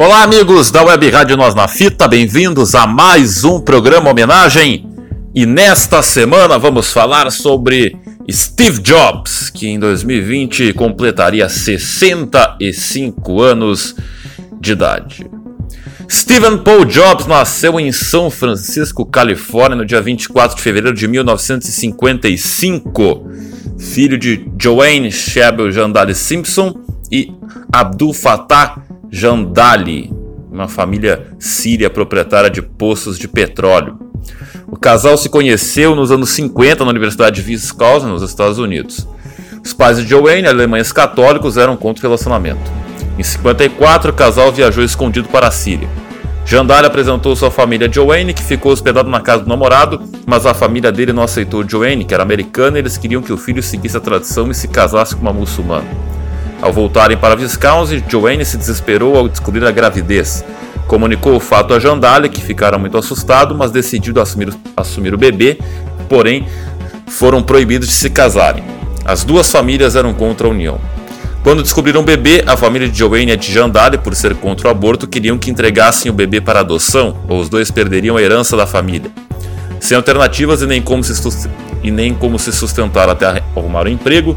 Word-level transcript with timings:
Olá, 0.00 0.22
amigos 0.22 0.70
da 0.70 0.84
Web 0.84 1.10
Rádio 1.10 1.36
Nós 1.36 1.56
na 1.56 1.66
Fita, 1.66 2.06
bem-vindos 2.06 2.76
a 2.76 2.86
mais 2.86 3.42
um 3.42 3.60
programa 3.60 4.08
homenagem. 4.08 4.88
E 5.34 5.44
nesta 5.44 6.02
semana 6.02 6.56
vamos 6.56 6.92
falar 6.92 7.32
sobre 7.32 7.96
Steve 8.30 8.80
Jobs, 8.80 9.50
que 9.50 9.66
em 9.66 9.76
2020 9.76 10.72
completaria 10.74 11.48
65 11.48 13.42
anos 13.42 13.96
de 14.60 14.70
idade. 14.70 15.28
Stephen 16.08 16.58
Paul 16.58 16.84
Jobs 16.84 17.26
nasceu 17.26 17.80
em 17.80 17.90
São 17.90 18.30
Francisco, 18.30 19.04
Califórnia, 19.04 19.78
no 19.78 19.84
dia 19.84 20.00
24 20.00 20.58
de 20.58 20.62
fevereiro 20.62 20.96
de 20.96 21.08
1955, 21.08 23.28
filho 23.76 24.16
de 24.16 24.48
Joanne 24.62 25.10
Shebel 25.10 25.72
Jandali 25.72 26.14
Simpson 26.14 26.72
e 27.10 27.32
Abdul 27.72 28.14
Fattah 28.14 28.86
Jandali, 29.10 30.12
uma 30.50 30.68
família 30.68 31.28
síria 31.38 31.88
proprietária 31.88 32.50
de 32.50 32.60
poços 32.60 33.18
de 33.18 33.26
petróleo. 33.26 33.98
O 34.66 34.76
casal 34.76 35.16
se 35.16 35.28
conheceu 35.28 35.94
nos 35.94 36.10
anos 36.10 36.30
50 36.30 36.84
na 36.84 36.90
Universidade 36.90 37.42
de 37.42 37.50
Wisconsin, 37.50 38.06
nos 38.06 38.22
Estados 38.22 38.58
Unidos. 38.58 39.06
Os 39.64 39.72
pais 39.72 39.98
de 39.98 40.06
Joanne, 40.06 40.46
alemães 40.46 40.92
católicos, 40.92 41.56
eram 41.56 41.76
contra 41.76 42.00
o 42.00 42.02
relacionamento. 42.02 42.70
Em 43.18 43.22
54, 43.22 44.10
o 44.10 44.14
casal 44.14 44.52
viajou 44.52 44.84
escondido 44.84 45.28
para 45.28 45.48
a 45.48 45.50
Síria. 45.50 45.88
Jandali 46.44 46.86
apresentou 46.86 47.36
sua 47.36 47.50
família 47.50 47.88
a 47.88 47.90
Joanne, 47.90 48.32
que 48.32 48.42
ficou 48.42 48.72
hospedado 48.72 49.10
na 49.10 49.20
casa 49.20 49.42
do 49.42 49.48
namorado, 49.48 50.00
mas 50.26 50.46
a 50.46 50.54
família 50.54 50.90
dele 50.90 51.12
não 51.12 51.22
aceitou 51.22 51.68
Joanne, 51.68 52.04
que 52.04 52.14
era 52.14 52.22
americana, 52.22 52.78
e 52.78 52.80
eles 52.80 52.96
queriam 52.96 53.20
que 53.20 53.32
o 53.32 53.36
filho 53.36 53.62
seguisse 53.62 53.96
a 53.96 54.00
tradição 54.00 54.50
e 54.50 54.54
se 54.54 54.68
casasse 54.68 55.14
com 55.14 55.22
uma 55.22 55.32
muçulmana. 55.32 55.86
Ao 56.60 56.72
voltarem 56.72 57.16
para 57.16 57.36
Wisconsin, 57.36 58.02
Joanne 58.08 58.44
se 58.44 58.56
desesperou 58.56 59.16
ao 59.16 59.28
descobrir 59.28 59.64
a 59.64 59.70
gravidez. 59.70 60.44
Comunicou 60.88 61.36
o 61.36 61.40
fato 61.40 61.72
a 61.72 61.78
Jandale, 61.78 62.28
que 62.28 62.40
ficaram 62.40 62.78
muito 62.78 62.98
assustados, 62.98 63.56
mas 63.56 63.70
decidiu 63.70 64.20
assumir, 64.20 64.52
assumir 64.76 65.14
o 65.14 65.18
bebê, 65.18 65.58
porém 66.08 66.46
foram 67.06 67.42
proibidos 67.42 67.88
de 67.88 67.94
se 67.94 68.10
casarem. 68.10 68.64
As 69.04 69.22
duas 69.22 69.50
famílias 69.50 69.94
eram 69.94 70.12
contra 70.12 70.46
a 70.46 70.50
união. 70.50 70.80
Quando 71.44 71.62
descobriram 71.62 72.00
o 72.00 72.04
bebê, 72.04 72.42
a 72.46 72.56
família 72.56 72.88
de 72.88 72.98
Joanne 72.98 73.32
e 73.32 73.36
de 73.36 73.52
Jandale, 73.52 73.96
por 73.96 74.14
ser 74.14 74.34
contra 74.34 74.68
o 74.68 74.70
aborto, 74.70 75.06
queriam 75.06 75.38
que 75.38 75.50
entregassem 75.50 76.10
o 76.10 76.14
bebê 76.14 76.40
para 76.40 76.60
adoção, 76.60 77.16
ou 77.28 77.40
os 77.40 77.48
dois 77.48 77.70
perderiam 77.70 78.16
a 78.16 78.22
herança 78.22 78.56
da 78.56 78.66
família. 78.66 79.10
Sem 79.80 79.96
alternativas 79.96 80.60
e 80.60 80.66
nem 80.66 80.82
como 80.82 81.04
se, 81.04 81.48
e 81.82 81.90
nem 81.90 82.12
como 82.12 82.38
se 82.38 82.52
sustentar 82.52 83.08
até 83.08 83.42
arrumar 83.56 83.86
um 83.86 83.88
emprego, 83.88 84.36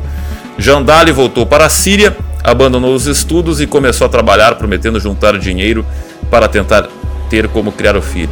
Jandali 0.61 1.11
voltou 1.11 1.43
para 1.43 1.65
a 1.65 1.69
Síria, 1.69 2.15
abandonou 2.43 2.93
os 2.93 3.07
estudos 3.07 3.59
e 3.59 3.65
começou 3.65 4.05
a 4.05 4.09
trabalhar, 4.09 4.53
prometendo 4.53 4.99
juntar 4.99 5.39
dinheiro 5.39 5.83
para 6.29 6.47
tentar 6.47 6.87
ter 7.31 7.47
como 7.47 7.71
criar 7.71 7.97
o 7.97 8.01
filho. 8.01 8.29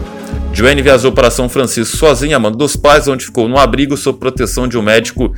Joanne 0.53 0.83
viajou 0.83 1.11
para 1.11 1.31
São 1.31 1.49
Francisco 1.49 1.97
sozinha, 1.97 2.37
amando 2.37 2.55
dos 2.55 2.75
pais, 2.75 3.07
onde 3.07 3.25
ficou 3.25 3.49
no 3.49 3.57
abrigo 3.57 3.97
sob 3.97 4.19
proteção 4.19 4.67
de 4.67 4.77
um 4.77 4.81
médico 4.83 5.33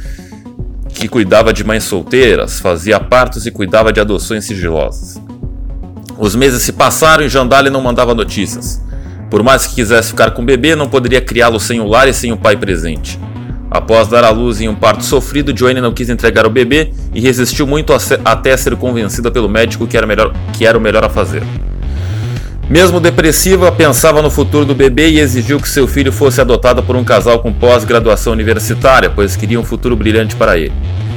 que 0.89 1.07
cuidava 1.07 1.53
de 1.53 1.63
mães 1.63 1.85
solteiras, 1.85 2.59
fazia 2.59 2.99
partos 2.99 3.45
e 3.45 3.51
cuidava 3.51 3.93
de 3.93 4.01
adoções 4.01 4.43
sigilosas. 4.43 5.17
Os 6.17 6.35
meses 6.35 6.61
se 6.61 6.73
passaram 6.73 7.23
e 7.23 7.29
Jandali 7.29 7.69
não 7.69 7.79
mandava 7.79 8.13
notícias. 8.13 8.83
Por 9.29 9.41
mais 9.43 9.65
que 9.65 9.75
quisesse 9.75 10.09
ficar 10.09 10.31
com 10.31 10.41
o 10.41 10.45
bebê, 10.45 10.75
não 10.75 10.89
poderia 10.89 11.21
criá-lo 11.21 11.57
sem 11.57 11.79
o 11.79 11.87
lar 11.87 12.09
e 12.09 12.13
sem 12.13 12.33
o 12.33 12.37
pai 12.37 12.57
presente. 12.57 13.17
Após 13.71 14.09
dar 14.09 14.25
à 14.25 14.29
luz 14.29 14.59
em 14.59 14.67
um 14.67 14.75
parto 14.75 15.05
sofrido, 15.05 15.57
Joanne 15.57 15.79
não 15.79 15.93
quis 15.93 16.09
entregar 16.09 16.45
o 16.45 16.49
bebê 16.49 16.91
e 17.15 17.21
resistiu 17.21 17.65
muito 17.65 17.93
até 18.25 18.57
ser 18.57 18.75
convencida 18.75 19.31
pelo 19.31 19.47
médico 19.47 19.87
que 19.87 19.95
era, 19.95 20.05
melhor, 20.05 20.33
que 20.51 20.65
era 20.65 20.77
o 20.77 20.81
melhor 20.81 21.05
a 21.05 21.09
fazer. 21.09 21.41
Mesmo 22.69 22.99
depressiva, 22.99 23.71
pensava 23.71 24.21
no 24.21 24.29
futuro 24.29 24.65
do 24.65 24.75
bebê 24.75 25.11
e 25.11 25.19
exigiu 25.21 25.57
que 25.57 25.69
seu 25.69 25.87
filho 25.87 26.11
fosse 26.11 26.41
adotado 26.41 26.83
por 26.83 26.97
um 26.97 27.03
casal 27.05 27.39
com 27.39 27.53
pós-graduação 27.53 28.33
universitária, 28.33 29.09
pois 29.09 29.37
queria 29.37 29.59
um 29.59 29.63
futuro 29.63 29.95
brilhante 29.95 30.35
para 30.35 30.57
ele. 30.57 30.73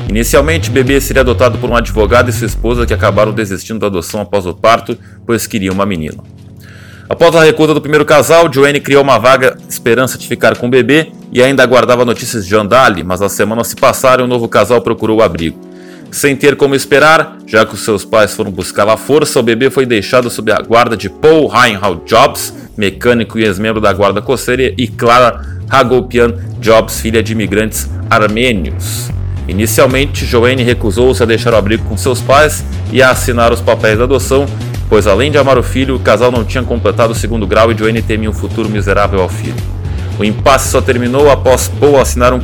Inicialmente, 0.08 0.70
o 0.70 0.72
bebê 0.72 1.00
seria 1.00 1.22
adotado 1.22 1.58
por 1.58 1.68
um 1.68 1.74
advogado 1.74 2.30
e 2.30 2.32
sua 2.32 2.46
esposa 2.46 2.86
que 2.86 2.94
acabaram 2.94 3.32
desistindo 3.32 3.80
da 3.80 3.88
adoção 3.88 4.20
após 4.20 4.46
o 4.46 4.54
parto, 4.54 4.96
pois 5.26 5.44
queriam 5.44 5.74
uma 5.74 5.86
menina. 5.86 6.22
Após 7.14 7.36
a 7.36 7.44
recusa 7.44 7.72
do 7.72 7.80
primeiro 7.80 8.04
casal, 8.04 8.52
Joanne 8.52 8.80
criou 8.80 9.00
uma 9.00 9.20
vaga 9.20 9.56
esperança 9.68 10.18
de 10.18 10.26
ficar 10.26 10.56
com 10.56 10.66
o 10.66 10.68
bebê 10.68 11.12
e 11.30 11.40
ainda 11.40 11.62
aguardava 11.62 12.04
notícias 12.04 12.44
de 12.44 12.56
Andali, 12.56 13.04
mas 13.04 13.22
as 13.22 13.30
semanas 13.30 13.68
se 13.68 13.76
passaram 13.76 14.24
e 14.24 14.26
o 14.26 14.28
novo 14.28 14.48
casal 14.48 14.80
procurou 14.80 15.18
o 15.18 15.22
abrigo. 15.22 15.56
Sem 16.10 16.34
ter 16.34 16.56
como 16.56 16.74
esperar, 16.74 17.38
já 17.46 17.64
que 17.64 17.72
os 17.72 17.84
seus 17.84 18.04
pais 18.04 18.34
foram 18.34 18.50
buscar 18.50 18.88
a 18.88 18.96
força, 18.96 19.38
o 19.38 19.44
bebê 19.44 19.70
foi 19.70 19.86
deixado 19.86 20.28
sob 20.28 20.50
a 20.50 20.60
guarda 20.60 20.96
de 20.96 21.08
Paul 21.08 21.46
Reinhold 21.46 22.02
Jobs, 22.04 22.52
mecânico 22.76 23.38
e 23.38 23.44
ex-membro 23.44 23.80
da 23.80 23.92
guarda 23.92 24.20
costeira, 24.20 24.74
e 24.76 24.88
Clara 24.88 25.40
Hagopian 25.70 26.34
Jobs, 26.58 27.00
filha 27.00 27.22
de 27.22 27.30
imigrantes 27.30 27.88
armênios. 28.10 29.08
Inicialmente, 29.46 30.26
Joanne 30.26 30.64
recusou-se 30.64 31.22
a 31.22 31.26
deixar 31.26 31.54
o 31.54 31.56
abrigo 31.56 31.84
com 31.84 31.96
seus 31.96 32.20
pais 32.20 32.64
e 32.92 33.00
a 33.00 33.10
assinar 33.10 33.52
os 33.52 33.60
papéis 33.60 33.98
da 33.98 34.02
adoção, 34.02 34.46
pois 34.88 35.06
além 35.06 35.30
de 35.30 35.38
amar 35.38 35.58
o 35.58 35.62
filho, 35.62 35.96
o 35.96 36.00
casal 36.00 36.30
não 36.30 36.44
tinha 36.44 36.62
completado 36.62 37.12
o 37.12 37.16
segundo 37.16 37.46
grau 37.46 37.70
e 37.72 37.76
Joanne 37.76 38.02
temia 38.02 38.30
um 38.30 38.32
futuro 38.32 38.68
miserável 38.68 39.20
ao 39.20 39.28
filho. 39.28 39.56
O 40.18 40.24
impasse 40.24 40.70
só 40.70 40.80
terminou 40.80 41.30
após 41.30 41.66
Paul 41.66 42.00
assinar 42.00 42.32
um, 42.32 42.40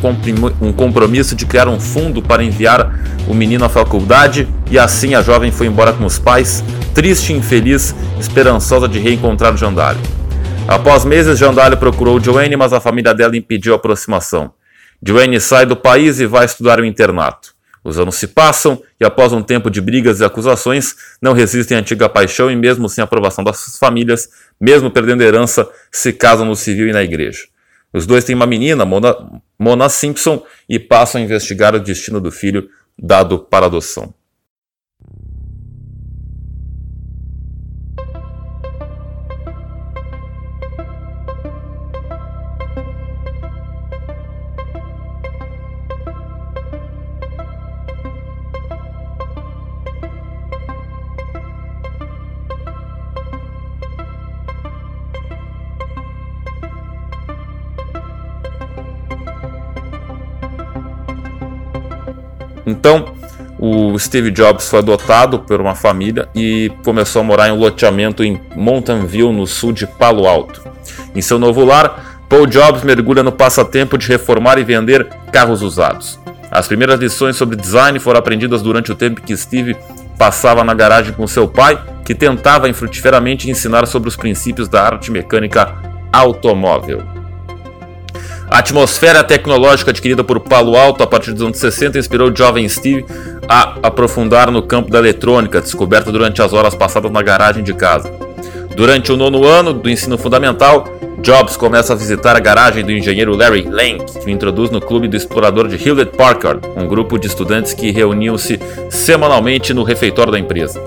um 0.60 0.72
compromisso 0.72 1.36
de 1.36 1.46
criar 1.46 1.68
um 1.68 1.78
fundo 1.78 2.20
para 2.20 2.42
enviar 2.42 2.92
o 3.28 3.34
menino 3.34 3.64
à 3.64 3.68
faculdade 3.68 4.48
e 4.70 4.78
assim 4.78 5.14
a 5.14 5.22
jovem 5.22 5.52
foi 5.52 5.68
embora 5.68 5.92
com 5.92 6.04
os 6.04 6.18
pais, 6.18 6.64
triste 6.92 7.32
e 7.32 7.36
infeliz, 7.36 7.94
esperançosa 8.18 8.88
de 8.88 8.98
reencontrar 8.98 9.56
Jandale. 9.56 10.00
Após 10.66 11.04
meses, 11.04 11.38
Jandale 11.38 11.76
procurou 11.76 12.20
Joanne, 12.20 12.56
mas 12.56 12.72
a 12.72 12.80
família 12.80 13.14
dela 13.14 13.36
impediu 13.36 13.72
a 13.72 13.76
aproximação. 13.76 14.52
Joanne 15.02 15.40
sai 15.40 15.64
do 15.64 15.76
país 15.76 16.20
e 16.20 16.26
vai 16.26 16.44
estudar 16.44 16.80
o 16.80 16.84
internato. 16.84 17.49
Os 17.82 17.98
anos 17.98 18.16
se 18.16 18.28
passam 18.28 18.82
e, 19.00 19.04
após 19.04 19.32
um 19.32 19.42
tempo 19.42 19.70
de 19.70 19.80
brigas 19.80 20.20
e 20.20 20.24
acusações, 20.24 20.94
não 21.20 21.32
resistem 21.32 21.76
à 21.76 21.80
antiga 21.80 22.08
paixão 22.08 22.50
e, 22.50 22.56
mesmo 22.56 22.88
sem 22.88 23.02
aprovação 23.02 23.42
das 23.42 23.78
famílias, 23.78 24.28
mesmo 24.60 24.90
perdendo 24.90 25.22
herança, 25.22 25.68
se 25.90 26.12
casam 26.12 26.46
no 26.46 26.54
civil 26.54 26.88
e 26.88 26.92
na 26.92 27.02
igreja. 27.02 27.44
Os 27.92 28.06
dois 28.06 28.24
têm 28.24 28.36
uma 28.36 28.46
menina, 28.46 28.84
Mona, 28.84 29.16
Mona 29.58 29.88
Simpson, 29.88 30.44
e 30.68 30.78
passam 30.78 31.20
a 31.20 31.24
investigar 31.24 31.74
o 31.74 31.80
destino 31.80 32.20
do 32.20 32.30
filho 32.30 32.68
dado 32.98 33.38
para 33.38 33.66
adoção. 33.66 34.14
Steve 64.00 64.30
Jobs 64.30 64.68
foi 64.68 64.78
adotado 64.78 65.40
por 65.40 65.60
uma 65.60 65.74
família 65.74 66.28
e 66.34 66.72
começou 66.84 67.20
a 67.20 67.24
morar 67.24 67.48
em 67.48 67.52
um 67.52 67.58
loteamento 67.58 68.24
em 68.24 68.40
Mountain 68.56 69.04
View, 69.04 69.32
no 69.32 69.46
sul 69.46 69.72
de 69.72 69.86
Palo 69.86 70.26
Alto. 70.26 70.62
Em 71.14 71.20
seu 71.20 71.38
novo 71.38 71.64
lar, 71.64 72.22
Paul 72.28 72.46
Jobs 72.46 72.82
mergulha 72.82 73.22
no 73.22 73.32
passatempo 73.32 73.98
de 73.98 74.08
reformar 74.08 74.58
e 74.58 74.64
vender 74.64 75.06
carros 75.30 75.62
usados. 75.62 76.18
As 76.50 76.66
primeiras 76.66 76.98
lições 76.98 77.36
sobre 77.36 77.56
design 77.56 77.98
foram 77.98 78.18
aprendidas 78.18 78.62
durante 78.62 78.90
o 78.90 78.94
tempo 78.94 79.20
que 79.20 79.36
Steve 79.36 79.76
passava 80.18 80.64
na 80.64 80.74
garagem 80.74 81.12
com 81.12 81.26
seu 81.26 81.46
pai, 81.46 81.80
que 82.04 82.14
tentava 82.14 82.68
infrutíferamente 82.68 83.50
ensinar 83.50 83.86
sobre 83.86 84.08
os 84.08 84.16
princípios 84.16 84.68
da 84.68 84.82
arte 84.82 85.10
mecânica 85.10 85.76
automóvel. 86.12 87.02
A 88.50 88.58
atmosfera 88.58 89.22
tecnológica 89.22 89.92
adquirida 89.92 90.24
por 90.24 90.40
Palo 90.40 90.76
Alto 90.76 91.04
a 91.04 91.06
partir 91.06 91.32
dos 91.32 91.42
anos 91.42 91.58
60 91.58 91.96
inspirou 92.00 92.30
o 92.30 92.36
jovem 92.36 92.68
Steve 92.68 93.06
a 93.52 93.74
aprofundar 93.82 94.48
no 94.48 94.62
campo 94.62 94.92
da 94.92 95.00
eletrônica, 95.00 95.60
descoberta 95.60 96.12
durante 96.12 96.40
as 96.40 96.52
horas 96.52 96.72
passadas 96.72 97.10
na 97.10 97.20
garagem 97.20 97.64
de 97.64 97.74
casa. 97.74 98.08
Durante 98.76 99.10
o 99.10 99.16
nono 99.16 99.44
ano 99.44 99.72
do 99.74 99.90
ensino 99.90 100.16
fundamental, 100.16 100.84
Jobs 101.20 101.56
começa 101.56 101.92
a 101.92 101.96
visitar 101.96 102.36
a 102.36 102.38
garagem 102.38 102.84
do 102.84 102.92
engenheiro 102.92 103.36
Larry 103.36 103.62
Lank, 103.68 104.20
que 104.20 104.26
o 104.26 104.30
introduz 104.30 104.70
no 104.70 104.80
clube 104.80 105.08
do 105.08 105.16
explorador 105.16 105.66
de 105.66 105.76
Hewlett 105.76 106.16
Packard, 106.16 106.60
um 106.76 106.86
grupo 106.86 107.18
de 107.18 107.26
estudantes 107.26 107.74
que 107.74 107.90
reuniam-se 107.90 108.60
semanalmente 108.88 109.74
no 109.74 109.82
refeitório 109.82 110.30
da 110.30 110.38
empresa. 110.38 110.80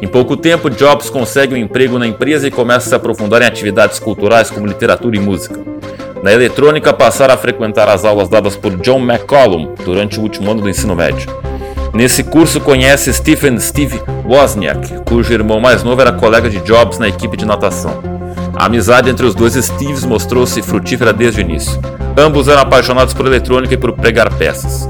Em 0.00 0.06
pouco 0.06 0.36
tempo, 0.36 0.70
Jobs 0.70 1.10
consegue 1.10 1.54
um 1.54 1.58
emprego 1.58 1.98
na 1.98 2.06
empresa 2.06 2.46
e 2.46 2.50
começa 2.50 2.86
a 2.86 2.88
se 2.90 2.94
aprofundar 2.94 3.42
em 3.42 3.46
atividades 3.46 3.98
culturais 3.98 4.52
como 4.52 4.68
literatura 4.68 5.16
e 5.16 5.20
música. 5.20 5.58
Na 6.22 6.32
eletrônica, 6.32 6.92
passara 6.92 7.34
a 7.34 7.36
frequentar 7.36 7.88
as 7.88 8.04
aulas 8.04 8.28
dadas 8.28 8.56
por 8.56 8.76
John 8.76 9.00
McCollum 9.00 9.74
durante 9.84 10.20
o 10.20 10.22
último 10.22 10.52
ano 10.52 10.62
do 10.62 10.70
ensino 10.70 10.94
médio. 10.94 11.53
Nesse 11.94 12.24
curso 12.24 12.60
conhece 12.60 13.12
Stephen 13.14 13.60
Steve 13.60 14.02
Wozniak, 14.24 15.04
cujo 15.04 15.32
irmão 15.32 15.60
mais 15.60 15.84
novo 15.84 16.00
era 16.00 16.10
colega 16.10 16.50
de 16.50 16.58
Jobs 16.58 16.98
na 16.98 17.06
equipe 17.06 17.36
de 17.36 17.44
natação. 17.44 18.02
A 18.52 18.66
amizade 18.66 19.08
entre 19.08 19.24
os 19.24 19.32
dois 19.32 19.54
Steves 19.54 20.04
mostrou-se 20.04 20.60
frutífera 20.60 21.12
desde 21.12 21.40
o 21.40 21.42
início. 21.42 21.80
Ambos 22.16 22.48
eram 22.48 22.62
apaixonados 22.62 23.14
por 23.14 23.26
eletrônica 23.26 23.74
e 23.74 23.76
por 23.76 23.92
pregar 23.92 24.28
peças. 24.34 24.88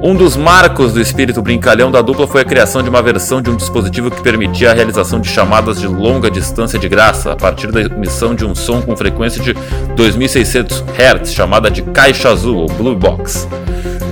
Um 0.00 0.14
dos 0.14 0.36
marcos 0.36 0.92
do 0.92 1.00
espírito 1.00 1.42
brincalhão 1.42 1.90
da 1.90 2.00
dupla 2.00 2.28
foi 2.28 2.42
a 2.42 2.44
criação 2.44 2.80
de 2.80 2.88
uma 2.88 3.02
versão 3.02 3.42
de 3.42 3.50
um 3.50 3.56
dispositivo 3.56 4.08
que 4.08 4.22
permitia 4.22 4.70
a 4.70 4.74
realização 4.74 5.18
de 5.18 5.28
chamadas 5.28 5.80
de 5.80 5.88
longa 5.88 6.30
distância 6.30 6.78
de 6.78 6.88
graça 6.88 7.32
a 7.32 7.36
partir 7.36 7.72
da 7.72 7.80
emissão 7.80 8.36
de 8.36 8.44
um 8.44 8.54
som 8.54 8.80
com 8.80 8.96
frequência 8.96 9.42
de 9.42 9.52
2600 9.96 10.84
Hz, 10.96 11.32
chamada 11.32 11.68
de 11.68 11.82
caixa 11.82 12.28
azul 12.28 12.58
ou 12.58 12.68
blue 12.68 12.94
box. 12.94 13.48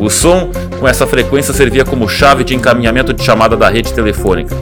O 0.01 0.11
som 0.11 0.51
com 0.85 0.89
essa 0.89 1.07
frequência 1.07 1.55
servia 1.55 1.83
como 1.83 2.07
chave 2.07 2.45
de 2.45 2.55
encaminhamento 2.55 3.15
de 3.15 3.25
chamada 3.25 3.57
da 3.57 3.71
rede 3.71 3.91
telefônica. 3.95 4.55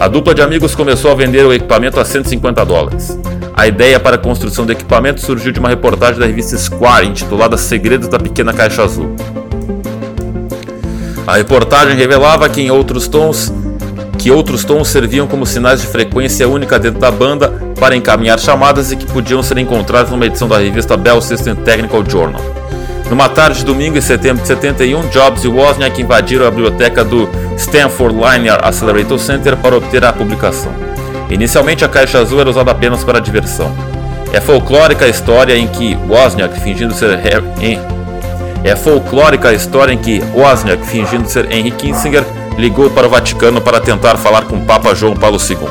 A 0.00 0.08
dupla 0.08 0.34
de 0.34 0.42
amigos 0.42 0.74
começou 0.74 1.12
a 1.12 1.14
vender 1.14 1.46
o 1.46 1.52
equipamento 1.52 2.00
a 2.00 2.04
150 2.04 2.64
dólares. 2.66 3.16
A 3.54 3.68
ideia 3.68 4.00
para 4.00 4.16
a 4.16 4.18
construção 4.18 4.66
do 4.66 4.72
equipamento 4.72 5.20
surgiu 5.20 5.52
de 5.52 5.60
uma 5.60 5.68
reportagem 5.68 6.18
da 6.18 6.26
revista 6.26 6.58
Square 6.58 7.06
intitulada 7.06 7.56
Segredos 7.56 8.08
da 8.08 8.18
Pequena 8.18 8.52
Caixa 8.52 8.82
Azul. 8.82 9.14
A 11.28 11.36
reportagem 11.36 11.96
revelava 11.96 12.48
que 12.48 12.60
em 12.60 12.72
outros 12.72 13.06
tons 13.06 13.52
que 14.18 14.32
outros 14.32 14.64
tons 14.64 14.88
serviam 14.88 15.28
como 15.28 15.46
sinais 15.46 15.80
de 15.80 15.86
frequência 15.86 16.48
única 16.48 16.76
dentro 16.76 16.98
da 16.98 17.10
banda 17.12 17.50
para 17.78 17.94
encaminhar 17.94 18.40
chamadas 18.40 18.90
e 18.90 18.96
que 18.96 19.06
podiam 19.06 19.44
ser 19.44 19.58
encontrados 19.58 20.10
numa 20.10 20.26
edição 20.26 20.48
da 20.48 20.58
revista 20.58 20.96
Bell 20.96 21.20
System 21.20 21.54
Technical 21.54 22.04
Journal. 22.04 22.61
Numa 23.10 23.28
tarde 23.28 23.58
de 23.58 23.64
domingo 23.64 23.98
em 23.98 24.00
setembro 24.00 24.42
de 24.42 24.48
71, 24.48 25.08
Jobs 25.08 25.44
e 25.44 25.48
Wozniak 25.48 26.00
invadiram 26.00 26.46
a 26.46 26.50
biblioteca 26.50 27.04
do 27.04 27.28
Stanford 27.56 28.14
Linear 28.14 28.60
Accelerator 28.64 29.18
Center 29.18 29.56
para 29.56 29.76
obter 29.76 30.04
a 30.04 30.12
publicação. 30.12 30.72
Inicialmente, 31.28 31.84
a 31.84 31.88
caixa 31.88 32.18
azul 32.18 32.40
era 32.40 32.50
usada 32.50 32.70
apenas 32.70 33.04
para 33.04 33.20
diversão. 33.20 33.74
É 34.32 34.40
folclórica 34.40 35.04
a 35.04 35.08
história 35.08 35.56
em 35.56 35.66
que 35.66 35.94
Wozniak, 36.08 36.58
fingindo 36.60 36.94
ser 36.94 37.20
é 38.64 38.76
folclórica 38.76 39.48
a 39.48 39.52
história 39.52 39.92
em 39.92 39.98
que 39.98 40.22
Wozniak, 40.34 40.86
fingindo 40.86 41.28
ser 41.28 41.50
Henry 41.52 41.72
Kissinger, 41.72 42.24
ligou 42.56 42.88
para 42.90 43.06
o 43.06 43.10
Vaticano 43.10 43.60
para 43.60 43.80
tentar 43.80 44.16
falar 44.16 44.42
com 44.42 44.64
Papa 44.64 44.94
João 44.94 45.14
Paulo 45.14 45.36
II. 45.36 45.68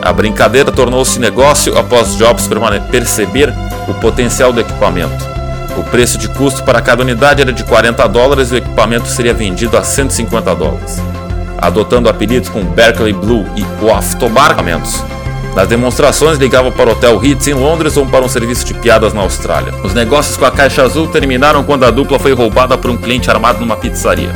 A 0.00 0.12
brincadeira 0.12 0.70
tornou-se 0.70 1.18
negócio 1.18 1.76
após 1.76 2.16
Jobs 2.16 2.48
perceber 2.90 3.52
o 3.88 3.94
potencial 3.94 4.52
do 4.52 4.60
equipamento. 4.60 5.31
O 5.76 5.82
preço 5.84 6.18
de 6.18 6.28
custo 6.28 6.62
para 6.64 6.82
cada 6.82 7.02
unidade 7.02 7.40
era 7.40 7.52
de 7.52 7.64
40 7.64 8.06
dólares 8.08 8.50
e 8.50 8.54
o 8.54 8.56
equipamento 8.58 9.08
seria 9.08 9.32
vendido 9.32 9.76
a 9.76 9.82
150 9.82 10.54
dólares, 10.54 11.00
adotando 11.58 12.08
apelidos 12.08 12.48
como 12.48 12.70
Berkeley 12.70 13.12
Blue 13.12 13.46
e 13.56 13.62
Waff. 13.84 14.16
Nas 15.54 15.68
demonstrações, 15.68 16.38
ligavam 16.38 16.72
para 16.72 16.90
o 16.90 16.92
Hotel 16.92 17.18
Ritz 17.18 17.46
em 17.46 17.54
Londres 17.54 17.96
ou 17.96 18.06
para 18.06 18.24
um 18.24 18.28
serviço 18.28 18.64
de 18.64 18.74
piadas 18.74 19.12
na 19.12 19.20
Austrália. 19.20 19.72
Os 19.82 19.92
negócios 19.92 20.36
com 20.36 20.44
a 20.44 20.50
Caixa 20.50 20.82
Azul 20.82 21.08
terminaram 21.08 21.62
quando 21.62 21.84
a 21.84 21.90
dupla 21.90 22.18
foi 22.18 22.32
roubada 22.32 22.76
por 22.78 22.90
um 22.90 22.96
cliente 22.96 23.30
armado 23.30 23.60
numa 23.60 23.76
pizzaria. 23.76 24.30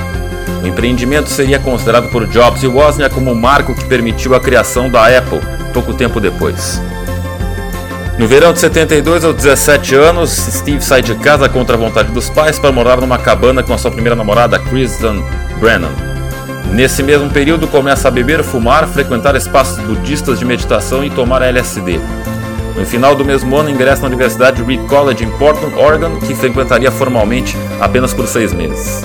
O 0.63 0.67
empreendimento 0.67 1.29
seria 1.29 1.59
considerado 1.59 2.09
por 2.11 2.27
Jobs 2.27 2.63
e 2.63 2.67
Wozniak 2.67 3.15
como 3.15 3.33
o 3.33 3.37
marco 3.37 3.75
que 3.75 3.85
permitiu 3.85 4.35
a 4.35 4.41
criação 4.41 4.91
da 4.91 5.07
Apple 5.07 5.41
pouco 5.73 5.95
tempo 5.95 6.19
depois. 6.19 6.81
No 8.19 8.27
verão 8.27 8.55
de 8.55 8.61
72, 8.61 9.27
aos 9.27 9.35
17 9.35 9.95
anos, 9.95 10.31
Steve 10.31 10.83
sai 10.83 11.03
de 11.03 11.15
casa 11.17 11.51
contra 11.51 11.77
a 11.77 11.79
vontade 11.79 12.11
dos 12.13 12.31
pais 12.31 12.59
para 12.59 12.73
morar 12.73 12.99
numa 12.99 13.19
cabana 13.19 13.63
com 13.63 13.75
a 13.75 13.79
sua 13.79 13.91
primeira 13.91 14.17
namorada, 14.17 14.59
Kristen 14.59 15.23
Brennan. 15.61 15.91
Nesse 16.73 17.03
mesmo 17.03 17.29
período, 17.29 17.69
começa 17.69 18.09
a 18.09 18.11
beber, 18.11 18.43
fumar, 18.43 18.89
frequentar 18.89 19.37
espaços 19.37 19.79
budistas 19.85 20.39
de 20.39 20.47
meditação 20.47 21.05
e 21.05 21.11
tomar 21.11 21.43
LSD. 21.43 22.01
No 22.75 22.87
final 22.87 23.15
do 23.15 23.25
mesmo 23.25 23.55
ano, 23.55 23.69
ingressa 23.69 24.03
na 24.03 24.09
Universidade 24.09 24.63
Reed 24.63 24.87
College 24.87 25.23
em 25.23 25.31
Portland, 25.33 25.75
Oregon, 25.75 26.19
que 26.21 26.35
frequentaria 26.35 26.91
formalmente 26.91 27.55
apenas 27.81 28.15
por 28.15 28.27
seis 28.27 28.51
meses. 28.55 29.05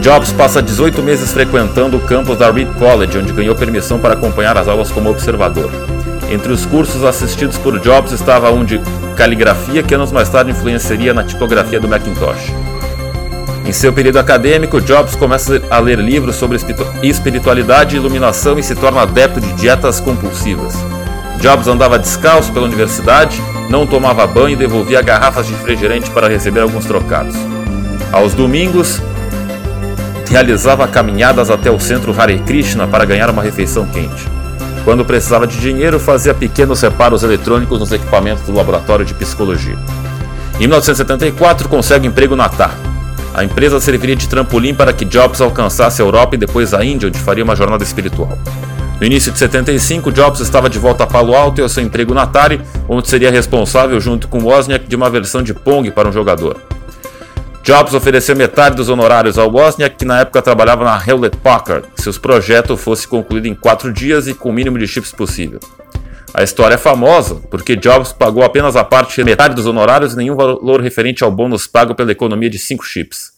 Jobs 0.00 0.32
passa 0.32 0.62
18 0.62 1.02
meses 1.02 1.32
frequentando 1.32 1.96
o 1.96 2.00
campus 2.00 2.38
da 2.38 2.52
Reed 2.52 2.72
College, 2.74 3.18
onde 3.18 3.32
ganhou 3.32 3.56
permissão 3.56 3.98
para 3.98 4.14
acompanhar 4.14 4.56
as 4.56 4.68
aulas 4.68 4.92
como 4.92 5.10
observador. 5.10 5.72
Entre 6.34 6.52
os 6.52 6.66
cursos 6.66 7.04
assistidos 7.04 7.56
por 7.56 7.78
Jobs 7.78 8.10
estava 8.10 8.50
um 8.50 8.64
de 8.64 8.80
caligrafia, 9.16 9.84
que 9.84 9.94
anos 9.94 10.10
mais 10.10 10.28
tarde 10.28 10.50
influenciaria 10.50 11.14
na 11.14 11.22
tipografia 11.22 11.78
do 11.78 11.86
Macintosh. 11.86 12.52
Em 13.64 13.72
seu 13.72 13.92
período 13.92 14.18
acadêmico, 14.18 14.80
Jobs 14.80 15.14
começa 15.14 15.62
a 15.70 15.78
ler 15.78 16.00
livros 16.00 16.34
sobre 16.34 16.58
espiritualidade 17.04 17.94
e 17.94 17.98
iluminação 18.00 18.58
e 18.58 18.64
se 18.64 18.74
torna 18.74 19.02
adepto 19.02 19.40
de 19.40 19.52
dietas 19.52 20.00
compulsivas. 20.00 20.74
Jobs 21.40 21.68
andava 21.68 22.00
descalço 22.00 22.52
pela 22.52 22.66
universidade, 22.66 23.40
não 23.70 23.86
tomava 23.86 24.26
banho 24.26 24.54
e 24.54 24.56
devolvia 24.56 25.02
garrafas 25.02 25.46
de 25.46 25.52
refrigerante 25.52 26.10
para 26.10 26.28
receber 26.28 26.62
alguns 26.62 26.84
trocados. 26.84 27.36
Aos 28.10 28.34
domingos, 28.34 29.00
realizava 30.28 30.88
caminhadas 30.88 31.48
até 31.48 31.70
o 31.70 31.78
centro 31.78 32.12
Hare 32.20 32.40
Krishna 32.40 32.88
para 32.88 33.04
ganhar 33.04 33.30
uma 33.30 33.40
refeição 33.40 33.86
quente. 33.86 34.33
Quando 34.84 35.04
precisava 35.04 35.46
de 35.46 35.58
dinheiro, 35.58 35.98
fazia 35.98 36.34
pequenos 36.34 36.80
reparos 36.82 37.22
eletrônicos 37.22 37.80
nos 37.80 37.90
equipamentos 37.90 38.44
do 38.44 38.52
laboratório 38.52 39.04
de 39.04 39.14
psicologia. 39.14 39.78
Em 40.56 40.66
1974, 40.66 41.68
consegue 41.68 42.06
emprego 42.06 42.36
na 42.36 42.48
TAP, 42.48 42.74
a 43.34 43.42
empresa 43.42 43.80
serviria 43.80 44.14
de 44.14 44.28
trampolim 44.28 44.74
para 44.74 44.92
que 44.92 45.04
Jobs 45.04 45.40
alcançasse 45.40 46.00
a 46.00 46.04
Europa 46.04 46.36
e 46.36 46.38
depois 46.38 46.72
a 46.72 46.84
Índia, 46.84 47.08
onde 47.08 47.18
faria 47.18 47.42
uma 47.42 47.56
jornada 47.56 47.82
espiritual. 47.82 48.38
No 49.00 49.06
início 49.06 49.32
de 49.32 49.38
75, 49.38 50.12
Jobs 50.12 50.40
estava 50.40 50.70
de 50.70 50.78
volta 50.78 51.02
a 51.02 51.06
Palo 51.06 51.34
Alto 51.34 51.60
e 51.60 51.62
ao 51.62 51.68
seu 51.68 51.82
emprego 51.82 52.14
na 52.14 52.22
Atari, 52.22 52.60
onde 52.88 53.08
seria 53.08 53.30
responsável, 53.30 53.98
junto 54.00 54.28
com 54.28 54.38
Wozniak, 54.44 54.86
de 54.86 54.94
uma 54.94 55.10
versão 55.10 55.42
de 55.42 55.52
Pong 55.52 55.90
para 55.90 56.08
um 56.08 56.12
jogador. 56.12 56.73
Jobs 57.64 57.94
ofereceu 57.94 58.36
metade 58.36 58.76
dos 58.76 58.90
honorários 58.90 59.38
ao 59.38 59.50
Wozniak, 59.50 59.96
que 59.96 60.04
na 60.04 60.20
época 60.20 60.42
trabalhava 60.42 60.84
na 60.84 61.02
Hewlett 61.02 61.38
Packard, 61.38 61.88
se 61.96 62.10
o 62.10 62.20
projeto 62.20 62.76
fosse 62.76 63.08
concluído 63.08 63.46
em 63.46 63.54
quatro 63.54 63.90
dias 63.90 64.28
e 64.28 64.34
com 64.34 64.50
o 64.50 64.52
mínimo 64.52 64.78
de 64.78 64.86
chips 64.86 65.12
possível. 65.12 65.58
A 66.34 66.42
história 66.42 66.74
é 66.74 66.78
famosa 66.78 67.36
porque 67.50 67.74
Jobs 67.74 68.12
pagou 68.12 68.44
apenas 68.44 68.76
a 68.76 68.84
parte 68.84 69.24
metade 69.24 69.54
dos 69.54 69.64
honorários 69.64 70.12
e 70.12 70.16
nenhum 70.18 70.36
valor 70.36 70.82
referente 70.82 71.24
ao 71.24 71.30
bônus 71.30 71.66
pago 71.66 71.94
pela 71.94 72.12
economia 72.12 72.50
de 72.50 72.58
cinco 72.58 72.84
chips. 72.84 73.33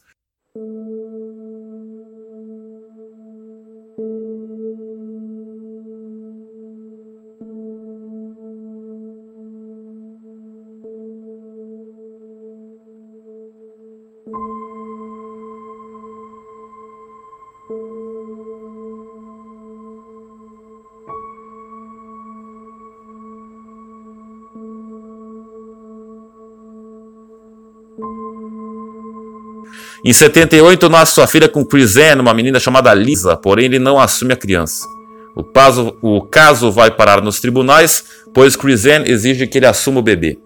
Em 30.07 30.13
78, 30.13 30.89
nasce 30.89 31.15
sua 31.15 31.27
filha 31.27 31.49
com 31.49 31.65
Chris 31.65 31.97
Ann, 31.97 32.21
uma 32.21 32.33
menina 32.33 32.61
chamada 32.61 32.95
Lisa, 32.95 33.37
porém 33.37 33.65
ele 33.65 33.81
não 33.81 33.99
assume 33.99 34.35
a 34.35 34.37
criança. 34.37 34.87
O 35.35 35.43
caso, 35.43 35.99
o 36.01 36.23
caso 36.23 36.71
vai 36.71 36.93
parar 36.93 37.21
nos 37.21 37.41
tribunais, 37.41 38.05
pois 38.33 38.55
Chris 38.55 38.87
Ann 38.87 39.03
exige 39.05 39.49
que 39.49 39.59
ele 39.59 39.67
assuma 39.67 39.99
o 39.99 40.03
bebê. 40.05 40.39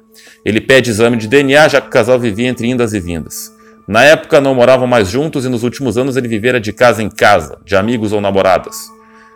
Ele 0.46 0.62
pede 0.62 0.88
exame 0.88 1.18
de 1.18 1.28
DNA, 1.28 1.68
já 1.68 1.78
que 1.78 1.88
o 1.88 1.90
casal 1.90 2.18
vivia 2.18 2.48
entre 2.48 2.68
indas 2.68 2.94
e 2.94 3.00
vindas. 3.00 3.54
Na 3.86 4.02
época 4.02 4.40
não 4.40 4.54
moravam 4.54 4.86
mais 4.86 5.10
juntos 5.10 5.44
e 5.44 5.50
nos 5.50 5.62
últimos 5.62 5.98
anos 5.98 6.16
ele 6.16 6.26
vivera 6.26 6.58
de 6.58 6.72
casa 6.72 7.02
em 7.02 7.10
casa, 7.10 7.58
de 7.62 7.76
amigos 7.76 8.14
ou 8.14 8.20
namoradas. 8.22 8.74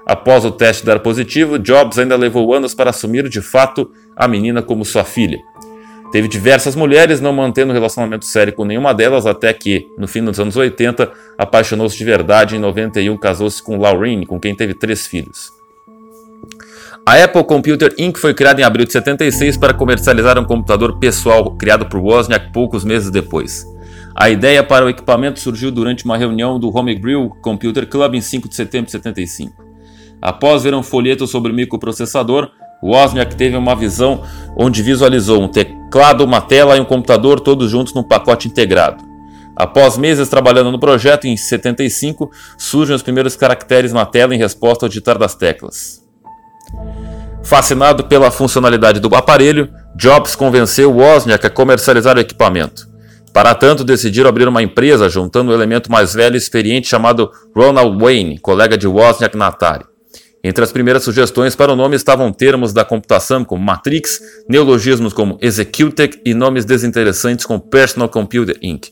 Após 0.07 0.43
o 0.47 0.51
teste 0.51 0.87
dar 0.87 1.01
positivo, 1.01 1.59
Jobs 1.59 1.99
ainda 1.99 2.17
levou 2.17 2.55
anos 2.55 2.75
para 2.75 2.89
assumir 2.89 3.29
de 3.29 3.43
fato 3.43 3.91
a 4.17 4.27
menina 4.27 4.63
como 4.63 4.87
sua 4.87 5.05
filha. 5.05 5.39
Teve 6.15 6.29
diversas 6.29 6.77
mulheres, 6.77 7.21
não 7.21 7.33
mantendo 7.33 7.73
um 7.73 7.75
relacionamento 7.75 8.25
sério 8.25 8.53
com 8.53 8.65
nenhuma 8.65 8.95
delas, 8.95 9.27
até 9.27 9.53
que, 9.53 9.89
no 9.99 10.07
fim 10.07 10.23
dos 10.23 10.39
anos 10.39 10.55
80, 10.55 11.11
apaixonou-se 11.37 11.99
de 11.99 12.05
verdade 12.05 12.55
e 12.55 12.59
em 12.59 12.61
91 12.61 13.17
casou-se 13.17 13.61
com 13.61 13.77
Laureen, 13.77 14.25
com 14.25 14.39
quem 14.39 14.55
teve 14.55 14.75
três 14.75 15.09
filhos. 15.09 15.51
A 17.05 17.21
Apple 17.25 17.43
Computer 17.43 17.93
Inc. 17.99 18.17
foi 18.17 18.33
criada 18.33 18.61
em 18.61 18.65
abril 18.65 18.87
de 18.87 18.93
76 18.93 19.57
para 19.57 19.75
comercializar 19.75 20.39
um 20.39 20.45
computador 20.45 21.01
pessoal 21.01 21.51
criado 21.57 21.87
por 21.87 21.99
Wozniak 21.99 22.53
poucos 22.53 22.85
meses 22.85 23.11
depois. 23.11 23.67
A 24.15 24.31
ideia 24.31 24.63
para 24.63 24.87
o 24.87 24.89
equipamento 24.89 25.41
surgiu 25.41 25.73
durante 25.73 26.05
uma 26.05 26.17
reunião 26.17 26.61
do 26.61 26.71
Homebrew 26.73 27.31
Computer 27.43 27.89
Club 27.89 28.15
em 28.15 28.21
5 28.21 28.49
de 28.49 28.55
setembro 28.55 28.87
de 28.87 28.93
75. 28.93 29.53
Após 30.23 30.63
ver 30.63 30.77
um 30.77 30.83
folheto 30.85 31.27
sobre 31.27 31.51
o 31.51 31.55
microprocessador, 31.57 32.53
Wozniak 32.85 33.35
teve 33.35 33.57
uma 33.57 33.75
visão 33.75 34.23
onde 34.57 34.83
visualizou 34.83 35.43
um 35.43 35.49
teclado, 35.49 36.23
uma 36.23 36.43
tela 36.43 36.77
e 36.77 36.81
um 36.81 36.85
computador 36.85 37.41
todos 37.41 37.71
juntos 37.71 37.95
num 37.95 38.03
pacote 38.03 38.47
integrado. 38.47 39.03
Após 39.57 39.97
meses 39.97 40.29
trabalhando 40.29 40.71
no 40.71 40.79
projeto, 40.79 41.27
em 41.27 41.37
75, 41.37 42.31
surgem 42.59 42.95
os 42.95 43.03
primeiros 43.03 43.37
caracteres 43.37 43.93
na 43.93 44.05
tela 44.05 44.35
em 44.35 44.39
resposta 44.39 44.85
ao 44.85 44.89
digitar 44.89 45.17
das 45.17 45.35
teclas. 45.35 46.03
Fascinado 47.43 48.05
pela 48.05 48.31
funcionalidade 48.31 49.01
do 49.01 49.15
aparelho, 49.15 49.71
Jobs 49.97 50.35
convenceu 50.35 50.95
Wozniak 50.95 51.47
a 51.47 51.51
comercializar 51.51 52.17
o 52.17 52.21
equipamento. 52.21 52.89
Para 53.33 53.55
tanto, 53.55 53.85
decidiram 53.85 54.29
abrir 54.29 54.47
uma 54.47 54.63
empresa 54.63 55.09
juntando 55.09 55.51
um 55.51 55.55
elemento 55.55 55.91
mais 55.91 56.15
velho 56.15 56.35
e 56.35 56.39
experiente 56.39 56.89
chamado 56.89 57.31
Ronald 57.55 57.99
Wayne, 57.99 58.39
colega 58.39 58.77
de 58.77 58.87
Wozniak 58.87 59.37
na 59.37 59.49
Atari. 59.49 59.94
Entre 60.47 60.63
as 60.63 60.71
primeiras 60.71 61.03
sugestões 61.03 61.57
para 61.57 61.73
o 61.73 61.77
nome 61.77 61.97
estavam 61.97 62.31
termos 62.31 62.75
da 62.75 62.85
computação 62.85 63.43
como 63.47 63.65
Matrix, 63.65 64.21
neologismos 64.47 65.15
como 65.15 65.39
Executec 65.41 66.21
e 66.23 66.35
nomes 66.35 66.67
desinteressantes 66.67 67.47
como 67.47 67.59
Personal 67.59 68.11
Computer 68.11 68.55
Inc. 68.61 68.91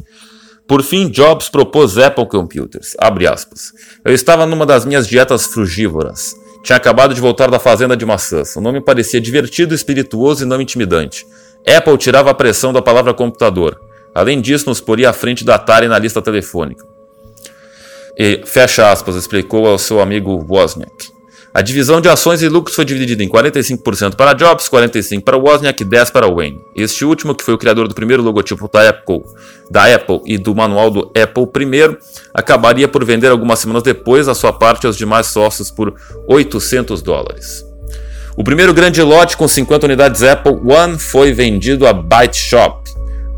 Por 0.66 0.82
fim, 0.82 1.10
Jobs 1.10 1.50
propôs 1.50 1.98
Apple 1.98 2.26
Computers. 2.26 2.96
Eu 4.02 4.14
estava 4.14 4.46
numa 4.46 4.64
das 4.64 4.86
minhas 4.86 5.06
dietas 5.06 5.44
frugívoras. 5.44 6.34
Tinha 6.64 6.76
acabado 6.76 7.12
de 7.12 7.20
voltar 7.20 7.50
da 7.50 7.58
fazenda 7.58 7.94
de 7.94 8.06
maçãs. 8.06 8.56
O 8.56 8.60
nome 8.62 8.80
parecia 8.80 9.20
divertido, 9.20 9.74
espirituoso 9.74 10.44
e 10.44 10.46
não 10.46 10.58
intimidante. 10.58 11.26
Apple 11.68 11.98
tirava 11.98 12.30
a 12.30 12.34
pressão 12.34 12.72
da 12.72 12.80
palavra 12.80 13.12
computador. 13.12 13.78
Além 14.14 14.40
disso, 14.40 14.70
nos 14.70 14.80
poria 14.80 15.10
à 15.10 15.12
frente 15.12 15.44
da 15.44 15.56
Atari 15.56 15.86
na 15.86 15.98
lista 15.98 16.22
telefônica. 16.22 16.82
E, 18.16 18.40
fecha 18.46 18.90
aspas, 18.90 19.16
explicou 19.16 19.66
ao 19.66 19.78
seu 19.78 20.00
amigo 20.00 20.46
Wozniak. 20.48 21.11
A 21.54 21.60
divisão 21.60 22.00
de 22.00 22.08
ações 22.08 22.40
e 22.40 22.48
lucros 22.48 22.74
foi 22.74 22.82
dividida 22.82 23.22
em 23.22 23.28
45% 23.28 24.14
para 24.14 24.32
Jobs, 24.32 24.70
45% 24.70 25.22
para 25.22 25.36
Wozniak 25.36 25.82
e 25.82 25.86
10% 25.86 26.10
para 26.10 26.26
Wayne. 26.26 26.58
Este 26.74 27.04
último, 27.04 27.34
que 27.34 27.44
foi 27.44 27.52
o 27.52 27.58
criador 27.58 27.86
do 27.86 27.94
primeiro 27.94 28.22
logotipo 28.22 28.70
da 28.72 28.88
Apple, 28.88 29.20
da 29.70 29.94
Apple 29.94 30.22
e 30.24 30.38
do 30.38 30.54
manual 30.54 30.90
do 30.90 31.12
Apple 31.14 31.46
I, 31.62 31.96
acabaria 32.32 32.88
por 32.88 33.04
vender 33.04 33.28
algumas 33.28 33.58
semanas 33.58 33.82
depois 33.82 34.28
a 34.28 34.34
sua 34.34 34.54
parte 34.54 34.86
aos 34.86 34.96
demais 34.96 35.26
sócios 35.26 35.70
por 35.70 35.94
800 36.26 37.02
dólares. 37.02 37.62
O 38.34 38.42
primeiro 38.42 38.72
grande 38.72 39.02
lote 39.02 39.36
com 39.36 39.46
50 39.46 39.84
unidades 39.84 40.22
Apple 40.22 40.58
One 40.64 40.98
foi 40.98 41.34
vendido 41.34 41.86
a 41.86 41.92
Byte 41.92 42.38
Shop. 42.38 42.82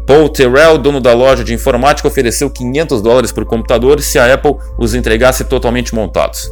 Paul 0.06 0.28
Terrell, 0.28 0.78
dono 0.78 1.00
da 1.00 1.12
loja 1.12 1.42
de 1.42 1.52
informática, 1.52 2.06
ofereceu 2.06 2.48
500 2.48 3.02
dólares 3.02 3.32
por 3.32 3.44
computador 3.44 4.00
se 4.00 4.20
a 4.20 4.32
Apple 4.32 4.54
os 4.78 4.94
entregasse 4.94 5.44
totalmente 5.44 5.92
montados. 5.92 6.48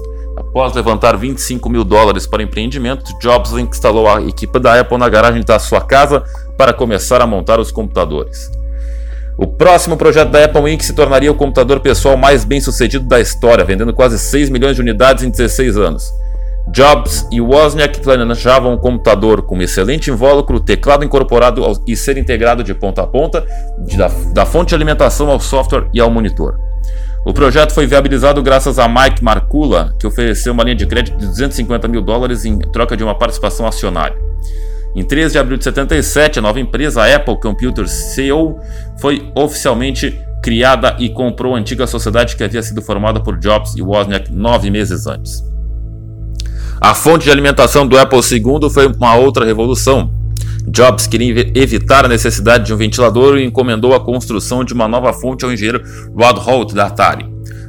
Após 0.52 0.74
levantar 0.74 1.16
25 1.16 1.66
mil 1.70 1.82
dólares 1.82 2.26
para 2.26 2.42
empreendimento, 2.42 3.18
Jobs 3.18 3.52
instalou 3.52 4.06
a 4.06 4.20
equipe 4.20 4.58
da 4.58 4.78
Apple 4.78 4.98
na 4.98 5.08
garagem 5.08 5.42
da 5.42 5.58
sua 5.58 5.80
casa 5.80 6.22
para 6.58 6.74
começar 6.74 7.22
a 7.22 7.26
montar 7.26 7.58
os 7.58 7.72
computadores. 7.72 8.50
O 9.38 9.46
próximo 9.46 9.96
projeto 9.96 10.28
da 10.28 10.44
Apple 10.44 10.70
Inc. 10.70 10.82
se 10.84 10.92
tornaria 10.92 11.32
o 11.32 11.34
computador 11.34 11.80
pessoal 11.80 12.18
mais 12.18 12.44
bem 12.44 12.60
sucedido 12.60 13.08
da 13.08 13.18
história, 13.18 13.64
vendendo 13.64 13.94
quase 13.94 14.18
6 14.18 14.50
milhões 14.50 14.76
de 14.76 14.82
unidades 14.82 15.24
em 15.24 15.30
16 15.30 15.78
anos. 15.78 16.12
Jobs 16.70 17.26
e 17.32 17.40
Wozniak 17.40 18.00
planejavam 18.00 18.74
um 18.74 18.78
computador 18.78 19.40
com 19.46 19.56
um 19.56 19.62
excelente 19.62 20.10
invólucro, 20.10 20.60
teclado 20.60 21.02
incorporado 21.02 21.62
e 21.86 21.96
ser 21.96 22.18
integrado 22.18 22.62
de 22.62 22.74
ponta 22.74 23.02
a 23.02 23.06
ponta, 23.06 23.42
da, 23.96 24.08
da 24.34 24.44
fonte 24.44 24.68
de 24.68 24.74
alimentação 24.74 25.30
ao 25.30 25.40
software 25.40 25.88
e 25.94 25.98
ao 25.98 26.10
monitor. 26.10 26.71
O 27.24 27.32
projeto 27.32 27.72
foi 27.72 27.86
viabilizado 27.86 28.42
graças 28.42 28.80
a 28.80 28.88
Mike 28.88 29.22
Markula, 29.22 29.94
que 29.98 30.06
ofereceu 30.06 30.52
uma 30.52 30.64
linha 30.64 30.74
de 30.74 30.86
crédito 30.86 31.16
de 31.16 31.26
250 31.26 31.86
mil 31.86 32.02
dólares 32.02 32.44
em 32.44 32.58
troca 32.58 32.96
de 32.96 33.04
uma 33.04 33.16
participação 33.16 33.64
acionária. 33.64 34.16
Em 34.94 35.04
13 35.04 35.32
de 35.32 35.38
abril 35.38 35.56
de 35.56 35.64
77, 35.64 36.40
a 36.40 36.42
nova 36.42 36.58
empresa, 36.58 37.02
a 37.02 37.14
Apple 37.14 37.38
Computer 37.40 37.84
CO, 37.86 38.58
foi 38.98 39.30
oficialmente 39.36 40.20
criada 40.42 40.96
e 40.98 41.08
comprou 41.08 41.54
a 41.54 41.58
antiga 41.58 41.86
sociedade 41.86 42.34
que 42.34 42.42
havia 42.42 42.62
sido 42.62 42.82
formada 42.82 43.20
por 43.20 43.38
Jobs 43.38 43.74
e 43.76 43.82
Wozniak 43.82 44.32
nove 44.32 44.68
meses 44.68 45.06
antes. 45.06 45.44
A 46.80 46.94
fonte 46.94 47.24
de 47.24 47.30
alimentação 47.30 47.86
do 47.86 47.96
Apple 47.96 48.18
II 48.18 48.68
foi 48.68 48.88
uma 48.88 49.14
outra 49.14 49.44
revolução. 49.44 50.12
Jobs 50.66 51.06
queria 51.06 51.50
evitar 51.54 52.04
a 52.04 52.08
necessidade 52.08 52.66
de 52.66 52.74
um 52.74 52.76
ventilador 52.76 53.36
e 53.36 53.44
encomendou 53.44 53.94
a 53.94 54.04
construção 54.04 54.64
de 54.64 54.72
uma 54.72 54.86
nova 54.88 55.12
fonte 55.12 55.44
ao 55.44 55.52
engenheiro 55.52 55.82
Rod 56.14 56.38
Holt 56.38 56.72
da 56.74 56.86
Atari. 56.86 57.26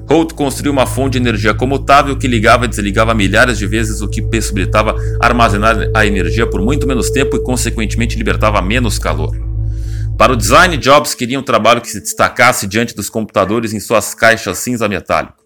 Holt 0.10 0.34
construiu 0.34 0.72
uma 0.72 0.86
fonte 0.86 1.14
de 1.14 1.18
energia 1.20 1.54
comutável 1.54 2.16
que 2.18 2.28
ligava 2.28 2.66
e 2.66 2.68
desligava 2.68 3.14
milhares 3.14 3.58
de 3.58 3.66
vezes, 3.66 4.02
o 4.02 4.08
que 4.08 4.22
possibilitava 4.22 4.96
armazenar 5.20 5.90
a 5.96 6.06
energia 6.06 6.46
por 6.46 6.62
muito 6.62 6.86
menos 6.86 7.10
tempo 7.10 7.36
e, 7.38 7.44
consequentemente, 7.44 8.18
libertava 8.18 8.62
menos 8.62 9.00
calor. 9.00 9.36
Para 10.18 10.34
o 10.34 10.36
design, 10.36 10.78
Jobs 10.78 11.16
queria 11.16 11.40
um 11.40 11.44
trabalho 11.44 11.82
que 11.82 11.90
se 11.90 12.00
destacasse 12.00 12.68
diante 12.68 12.96
dos 12.96 13.10
computadores 13.10 13.74
em 13.74 13.80
suas 13.80 14.14
caixas 14.14 14.60
cinza 14.60 14.88
metálico. 14.88 15.44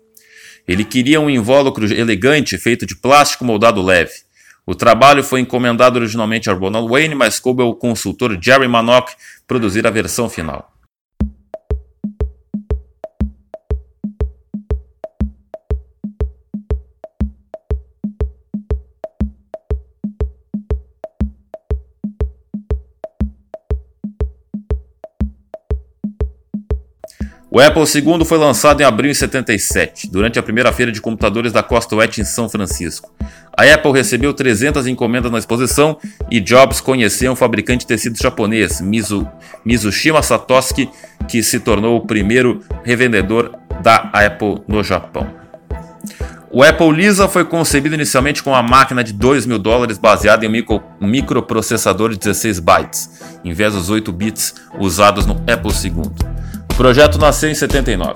Ele 0.68 0.84
queria 0.84 1.22
um 1.22 1.30
invólucro 1.30 1.86
elegante 1.86 2.58
feito 2.58 2.86
de 2.86 2.96
plástico 2.96 3.46
moldado 3.46 3.82
leve. 3.82 4.27
O 4.70 4.76
trabalho 4.76 5.24
foi 5.24 5.40
encomendado 5.40 5.98
originalmente 5.98 6.50
a 6.50 6.54
Ronald 6.54 6.92
Wayne, 6.92 7.16
mas 7.16 7.40
coube 7.40 7.64
ao 7.64 7.74
consultor 7.74 8.38
Jerry 8.40 8.68
Manock 8.68 9.14
produzir 9.48 9.88
a 9.88 9.90
versão 9.90 10.30
final. 10.30 10.77
O 27.58 27.60
Apple 27.60 27.82
II 27.82 28.24
foi 28.24 28.38
lançado 28.38 28.82
em 28.82 28.84
abril 28.84 29.12
de 29.12 29.18
77, 29.18 30.12
durante 30.12 30.38
a 30.38 30.44
primeira 30.44 30.72
feira 30.72 30.92
de 30.92 31.02
computadores 31.02 31.52
da 31.52 31.64
Costa 31.64 31.96
Oeste 31.96 32.22
em 32.22 32.24
São 32.24 32.48
Francisco. 32.48 33.12
A 33.52 33.64
Apple 33.64 33.94
recebeu 33.94 34.32
300 34.32 34.86
encomendas 34.86 35.32
na 35.32 35.40
exposição 35.40 35.98
e 36.30 36.40
Jobs 36.40 36.80
conheceu 36.80 37.32
um 37.32 37.36
fabricante 37.36 37.80
de 37.80 37.88
tecidos 37.88 38.20
japonês, 38.20 38.80
Mizu, 38.80 39.28
Mizushima 39.66 40.22
Satoshi, 40.22 40.88
que 41.28 41.42
se 41.42 41.60
tornou 41.60 41.98
o 41.98 42.06
primeiro 42.06 42.62
revendedor 42.84 43.56
da 43.82 44.12
Apple 44.14 44.62
no 44.68 44.84
Japão. 44.84 45.28
O 46.52 46.62
Apple 46.62 46.92
Lisa 46.92 47.28
foi 47.28 47.44
concebido 47.44 47.96
inicialmente 47.96 48.44
com 48.44 48.52
uma 48.52 48.62
máquina 48.62 49.04
de 49.04 49.14
2 49.14 49.48
mil 49.48 49.58
dólares 49.58 49.98
baseada 49.98 50.46
em 50.46 50.48
um, 50.48 50.52
micro, 50.52 50.84
microprocessador 51.02 52.12
de 52.12 52.20
16 52.20 52.60
bytes, 52.60 53.10
em 53.44 53.52
vez 53.52 53.74
dos 53.74 53.90
8 53.90 54.12
bits 54.12 54.54
usados 54.80 55.26
no 55.26 55.34
Apple 55.52 55.72
II. 55.84 56.38
Projeto 56.78 57.18
nasceu 57.18 57.50
em 57.50 57.56
79. 57.56 58.14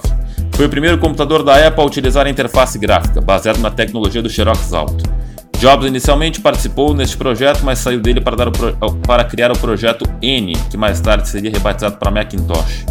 Foi 0.51 0.67
o 0.67 0.69
primeiro 0.69 0.99
computador 0.99 1.41
da 1.41 1.67
Apple 1.67 1.81
a 1.81 1.87
utilizar 1.87 2.27
a 2.27 2.29
interface 2.29 2.77
gráfica, 2.77 3.19
baseado 3.19 3.57
na 3.57 3.71
tecnologia 3.71 4.21
do 4.21 4.29
Xerox 4.29 4.71
Alto. 4.71 5.03
Jobs 5.57 5.87
inicialmente 5.87 6.39
participou 6.39 6.93
neste 6.93 7.17
projeto, 7.17 7.61
mas 7.63 7.79
saiu 7.79 7.99
dele 7.99 8.21
para, 8.21 8.51
para 9.07 9.23
criar 9.23 9.51
o 9.51 9.57
projeto 9.57 10.05
N, 10.21 10.53
que 10.69 10.77
mais 10.77 11.01
tarde 11.01 11.27
seria 11.27 11.49
rebatizado 11.49 11.97
para 11.97 12.11
Macintosh. 12.11 12.85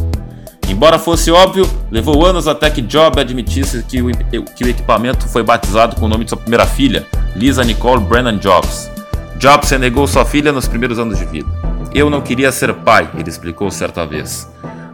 Embora 0.69 0.99
fosse 0.99 1.31
óbvio, 1.31 1.65
levou 1.89 2.27
anos 2.27 2.49
até 2.49 2.69
que 2.69 2.83
Jobs 2.83 3.21
admitisse 3.21 3.81
que 3.85 4.03
o, 4.03 4.11
que 4.57 4.65
o 4.65 4.69
equipamento 4.69 5.29
foi 5.29 5.45
batizado 5.45 5.95
com 5.95 6.07
o 6.07 6.09
nome 6.09 6.25
de 6.25 6.31
sua 6.31 6.39
primeira 6.39 6.67
filha, 6.67 7.07
Lisa 7.37 7.63
Nicole 7.63 8.03
Brennan 8.03 8.39
Jobs. 8.39 8.91
Jobs 9.39 9.71
renegou 9.71 10.05
sua 10.09 10.25
filha 10.25 10.51
nos 10.51 10.67
primeiros 10.67 10.99
anos 10.99 11.17
de 11.17 11.25
vida. 11.27 11.49
Eu 11.95 12.11
não 12.11 12.21
queria 12.21 12.51
ser 12.51 12.75
pai, 12.75 13.09
ele 13.17 13.29
explicou 13.29 13.71
certa 13.71 14.05
vez. 14.05 14.49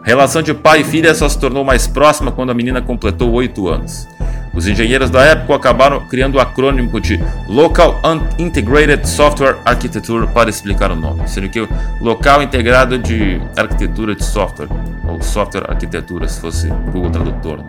A 0.07 0.09
relação 0.09 0.41
de 0.41 0.53
pai 0.53 0.79
e 0.79 0.83
filha 0.85 1.13
só 1.13 1.27
se 1.27 1.37
tornou 1.37 1.65
mais 1.65 1.85
próxima 1.85 2.31
quando 2.31 2.49
a 2.49 2.53
menina 2.53 2.81
completou 2.81 3.29
8 3.29 3.67
anos. 3.67 4.07
Os 4.53 4.65
engenheiros 4.65 5.09
da 5.09 5.19
época 5.19 5.53
acabaram 5.53 5.99
criando 6.07 6.35
o 6.35 6.39
acrônimo 6.39 7.01
de 7.01 7.19
Local 7.45 7.99
Integrated 8.39 9.05
Software 9.05 9.57
Architecture 9.65 10.25
para 10.27 10.49
explicar 10.49 10.91
o 10.91 10.95
nome, 10.95 11.27
sendo 11.27 11.49
que 11.49 11.67
Local 11.99 12.41
Integrado 12.41 12.97
de 12.97 13.41
Arquitetura 13.57 14.15
de 14.15 14.23
Software, 14.23 14.69
ou 15.09 15.21
Software 15.21 15.65
Arquitetura, 15.67 16.25
se 16.25 16.39
fosse 16.39 16.69
Google 16.93 17.11
Tradutor. 17.11 17.59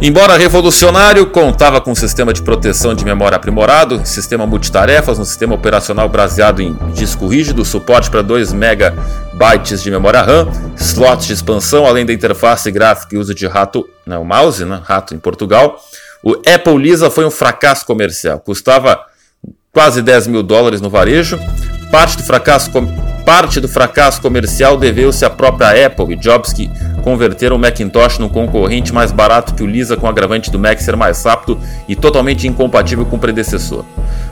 Embora 0.00 0.38
revolucionário, 0.38 1.26
contava 1.26 1.82
com 1.82 1.90
um 1.90 1.94
sistema 1.94 2.32
de 2.32 2.40
proteção 2.40 2.94
de 2.94 3.04
memória 3.04 3.36
aprimorado, 3.36 4.06
sistema 4.06 4.46
multitarefas, 4.46 5.18
um 5.18 5.24
sistema 5.24 5.54
operacional 5.54 6.08
baseado 6.08 6.62
em 6.62 6.74
disco 6.94 7.28
rígido, 7.28 7.62
suporte 7.62 8.10
para 8.10 8.22
2 8.22 8.54
MB 8.54 9.23
de 9.82 9.90
memória 9.90 10.22
RAM, 10.22 10.48
slots 10.76 11.26
de 11.26 11.32
expansão, 11.32 11.86
além 11.86 12.06
da 12.06 12.12
interface 12.12 12.70
gráfica 12.70 13.14
e 13.14 13.18
uso 13.18 13.34
de 13.34 13.46
rato, 13.46 13.88
não, 14.06 14.20
né, 14.20 14.26
mouse, 14.26 14.64
né, 14.64 14.80
rato 14.82 15.14
em 15.14 15.18
Portugal. 15.18 15.78
O 16.22 16.32
Apple 16.32 16.78
Lisa 16.78 17.10
foi 17.10 17.26
um 17.26 17.30
fracasso 17.30 17.84
comercial, 17.84 18.40
custava 18.40 18.98
quase 19.72 20.00
10 20.00 20.28
mil 20.28 20.42
dólares 20.42 20.80
no 20.80 20.88
varejo. 20.88 21.38
Parte 21.90 22.16
do 22.16 22.22
fracasso, 22.22 22.70
parte 23.26 23.60
do 23.60 23.68
fracasso 23.68 24.22
comercial 24.22 24.76
deveu-se 24.78 25.24
à 25.24 25.30
própria 25.30 25.86
Apple 25.86 26.14
e 26.14 26.16
Jobs 26.16 26.52
que 26.52 26.70
converteram 27.02 27.56
o 27.56 27.58
Macintosh 27.58 28.18
num 28.18 28.28
concorrente 28.28 28.92
mais 28.92 29.12
barato 29.12 29.54
que 29.54 29.62
o 29.62 29.66
Lisa 29.66 29.96
com 29.96 30.06
o 30.06 30.08
agravante 30.08 30.50
do 30.50 30.58
Mac 30.58 30.80
ser 30.80 30.96
mais 30.96 31.22
rápido 31.22 31.60
e 31.86 31.94
totalmente 31.94 32.48
incompatível 32.48 33.04
com 33.04 33.16
o 33.16 33.20
predecessor. 33.20 33.84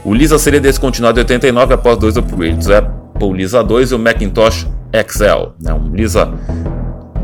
O 0.05 0.15
Lisa 0.15 0.39
seria 0.39 0.61
descontinuado 0.61 1.21
em 1.21 1.23
89 1.23 1.75
após 1.75 1.99
dois 1.99 2.17
upgrades, 2.17 2.67
o 2.67 2.75
Apple 2.75 3.33
Lisa 3.33 3.63
2 3.63 3.93
e 3.93 3.95
o 3.95 3.99
Macintosh 3.99 4.67
XL, 4.93 5.53
né, 5.61 5.73
um 5.73 5.95
Lisa 5.95 6.33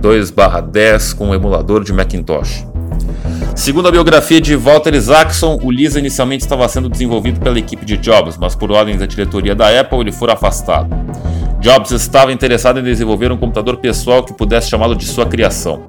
2/10 0.01 1.13
com 1.13 1.29
um 1.29 1.35
emulador 1.35 1.85
de 1.85 1.93
Macintosh. 1.93 2.67
Segundo 3.55 3.89
a 3.89 3.91
biografia 3.91 4.41
de 4.41 4.55
Walter 4.55 4.95
Isaacson, 4.95 5.59
o 5.63 5.71
Lisa 5.71 5.99
inicialmente 5.99 6.45
estava 6.45 6.69
sendo 6.69 6.89
desenvolvido 6.89 7.41
pela 7.41 7.59
equipe 7.59 7.85
de 7.85 7.97
Jobs, 7.97 8.37
mas 8.39 8.55
por 8.55 8.71
ordens 8.71 9.01
da 9.01 9.07
diretoria 9.07 9.55
da 9.55 9.81
Apple 9.81 9.99
ele 9.99 10.13
foi 10.13 10.31
afastado. 10.31 10.89
Jobs 11.61 11.91
estava 11.91 12.33
interessado 12.33 12.79
em 12.79 12.85
desenvolver 12.85 13.33
um 13.33 13.37
computador 13.37 13.79
pessoal 13.79 14.23
que 14.23 14.33
pudesse 14.33 14.71
chamá-lo 14.71 14.95
de 14.95 15.07
sua 15.07 15.27
criação. 15.27 15.83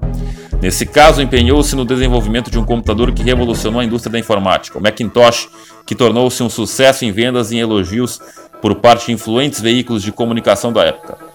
Nesse 0.62 0.86
caso, 0.86 1.22
empenhou-se 1.22 1.74
no 1.76 1.86
desenvolvimento 1.86 2.52
de 2.52 2.60
um 2.60 2.66
computador 2.66 3.12
que 3.14 3.24
revolucionou 3.24 3.80
a 3.80 3.86
indústria 3.86 4.12
da 4.12 4.20
informática, 4.20 4.78
o 4.78 4.82
Macintosh, 4.82 5.48
que 5.86 5.96
tornou-se 5.96 6.42
um 6.44 6.50
sucesso 6.50 7.06
em 7.06 7.12
vendas 7.12 7.52
e 7.52 7.58
em 7.58 7.60
elogios 7.60 8.20
por 8.62 8.76
parte 8.76 9.06
de 9.06 9.14
influentes 9.14 9.62
veículos 9.62 10.04
de 10.04 10.12
comunicação 10.12 10.74
da 10.74 10.84
época. 10.84 11.29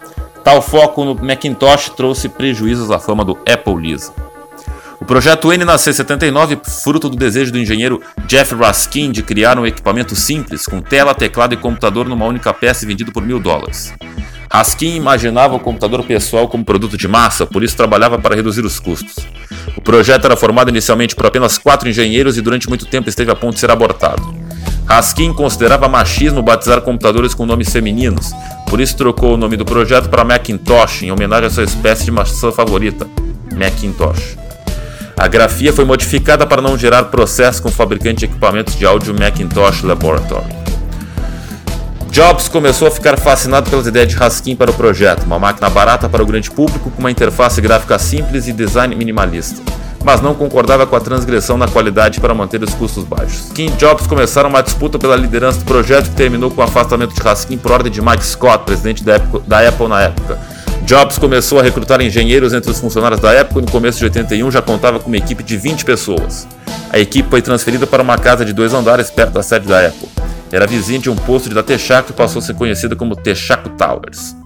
Tal 0.45 0.61
foco 0.61 1.07
no 1.07 1.15
Macintosh 1.15 1.89
trouxe 1.97 2.29
prejuízos 2.29 2.91
à 2.91 2.99
fama 2.99 3.25
do 3.25 3.39
Apple 3.51 3.77
Lisa. 3.77 4.13
O 5.01 5.05
projeto 5.07 5.51
N 5.51 5.65
nasceu 5.65 5.91
em 5.91 5.95
79, 5.95 6.61
fruto 6.83 7.09
do 7.09 7.17
desejo 7.17 7.51
do 7.51 7.59
engenheiro 7.59 8.01
Jeff 8.27 8.55
Raskin 8.55 9.11
de 9.11 9.23
criar 9.23 9.59
um 9.59 9.67
equipamento 9.67 10.15
simples, 10.15 10.67
com 10.67 10.83
tela, 10.83 11.15
teclado 11.15 11.55
e 11.55 11.57
computador 11.57 12.07
numa 12.07 12.27
única 12.27 12.53
peça 12.53 12.85
e 12.85 12.89
vendido 12.89 13.11
por 13.11 13.23
mil 13.23 13.41
dólares. 13.41 13.95
Raskin 14.53 14.95
imaginava 14.95 15.57
o 15.57 15.61
computador 15.61 16.05
pessoal 16.05 16.47
como 16.47 16.65
produto 16.65 16.97
de 16.97 17.09
massa, 17.09 17.47
por 17.47 17.65
isso 17.65 17.77
trabalhava 17.77 18.19
para 18.19 18.37
reduzir 18.37 18.65
os 18.67 18.79
custos. 18.79 19.27
O 19.77 19.81
projeto 19.81 20.27
era 20.27 20.37
formado 20.37 20.69
inicialmente 20.69 21.17
por 21.17 21.25
apenas 21.27 21.57
quatro 21.57 21.89
engenheiros 21.89 22.37
e 22.37 22.43
durante 22.43 22.69
muito 22.69 22.87
tempo 22.87 23.09
esteve 23.09 23.31
a 23.31 23.35
ponto 23.35 23.55
de 23.55 23.61
ser 23.61 23.71
abortado. 23.71 24.44
Raskin 24.87 25.33
considerava 25.33 25.89
machismo 25.89 26.43
batizar 26.43 26.81
computadores 26.83 27.35
com 27.35 27.47
nomes 27.47 27.73
femininos, 27.73 28.33
por 28.69 28.81
isso 28.81 28.97
trocou 28.97 29.35
o 29.35 29.37
nome 29.37 29.57
do 29.57 29.65
projeto 29.65 30.09
para 30.09 30.25
Macintosh, 30.25 31.03
em 31.03 31.11
homenagem 31.11 31.47
à 31.47 31.51
sua 31.51 31.65
espécie 31.65 32.05
de 32.05 32.11
maçã 32.11 32.53
favorita, 32.53 33.07
Macintosh. 33.55 34.37
A 35.17 35.29
grafia 35.29 35.73
foi 35.73 35.85
modificada 35.85 36.47
para 36.47 36.61
não 36.61 36.77
gerar 36.77 37.05
processo 37.05 37.63
com 37.63 37.69
o 37.69 37.73
fabricante 37.73 38.21
de 38.21 38.25
equipamentos 38.27 38.77
de 38.77 38.85
áudio 38.85 39.15
Macintosh 39.19 39.83
Laboratory. 39.83 40.65
Jobs 42.11 42.47
começou 42.49 42.87
a 42.87 42.91
ficar 42.91 43.19
fascinado 43.19 43.69
pelas 43.69 43.87
ideias 43.87 44.09
de 44.09 44.15
Raskin 44.15 44.55
para 44.55 44.71
o 44.71 44.75
projeto, 44.75 45.25
uma 45.25 45.39
máquina 45.39 45.69
barata 45.69 46.09
para 46.09 46.23
o 46.23 46.27
grande 46.27 46.51
público 46.51 46.91
com 46.91 47.01
uma 47.01 47.11
interface 47.11 47.61
gráfica 47.61 47.99
simples 47.99 48.47
e 48.47 48.53
design 48.53 48.95
minimalista, 48.95 49.61
mas 50.05 50.21
não 50.21 50.35
concordava 50.35 50.87
com 50.87 50.95
a 50.95 51.01
transgressão 51.01 51.57
na 51.57 51.67
qualidade 51.67 52.21
para 52.21 52.35
manter 52.35 52.63
os 52.63 52.75
custos 52.75 53.03
baixos. 53.05 53.51
Kim 53.55 53.67
e 53.67 53.71
Jobs 53.71 54.07
começaram 54.07 54.51
uma 54.51 54.63
disputa 54.63 54.99
pela 54.99 55.17
liderança 55.17 55.59
do 55.59 55.65
projeto 55.65 56.11
que 56.11 56.17
terminou 56.17 56.51
com 56.51 56.61
o 56.61 56.65
afastamento 56.65 57.15
de 57.15 57.21
Raskin 57.21 57.57
por 57.57 57.73
ordem 57.73 57.91
de 57.91 58.03
Mike 58.03 58.25
Scott, 58.25 58.65
presidente 58.65 59.03
da, 59.03 59.17
Apple 59.17 59.89
na 59.89 60.03
época, 60.03 60.39
Jobs 60.85 61.17
começou 61.17 61.59
a 61.59 61.63
recrutar 61.63 62.03
engenheiros 62.03 62.53
entre 62.53 62.71
os 62.71 62.79
funcionários 62.79 63.19
da 63.19 63.33
época 63.33 63.59
e 63.59 63.63
no 63.63 63.71
começo 63.71 63.99
de 63.99 64.05
81 64.05 64.51
já 64.51 64.61
contava 64.61 65.01
com 65.01 65.09
uma 65.09 65.17
equipe 65.17 65.43
de 65.43 65.57
20 65.57 65.83
pessoas. 65.83 66.47
A 66.91 66.99
equipe 66.99 67.31
foi 67.31 67.41
transferida 67.41 67.87
para 67.87 68.03
uma 68.03 68.19
casa 68.19 68.45
de 68.45 68.53
dois 68.53 68.75
andares 68.75 69.11
perto 69.11 69.33
da 69.33 69.43
sede 69.43 69.67
da 69.67 69.87
Apple. 69.87 70.09
Era 70.53 70.67
vizinha 70.67 70.99
de 70.99 71.09
um 71.09 71.17
posto 71.17 71.49
da 71.49 71.63
Texaco 71.63 72.11
e 72.11 72.13
passou 72.13 72.41
a 72.41 72.43
ser 72.43 72.55
conhecida 72.55 72.95
como 72.95 73.17
Texaco 73.17 73.71
Towers. 73.71 74.44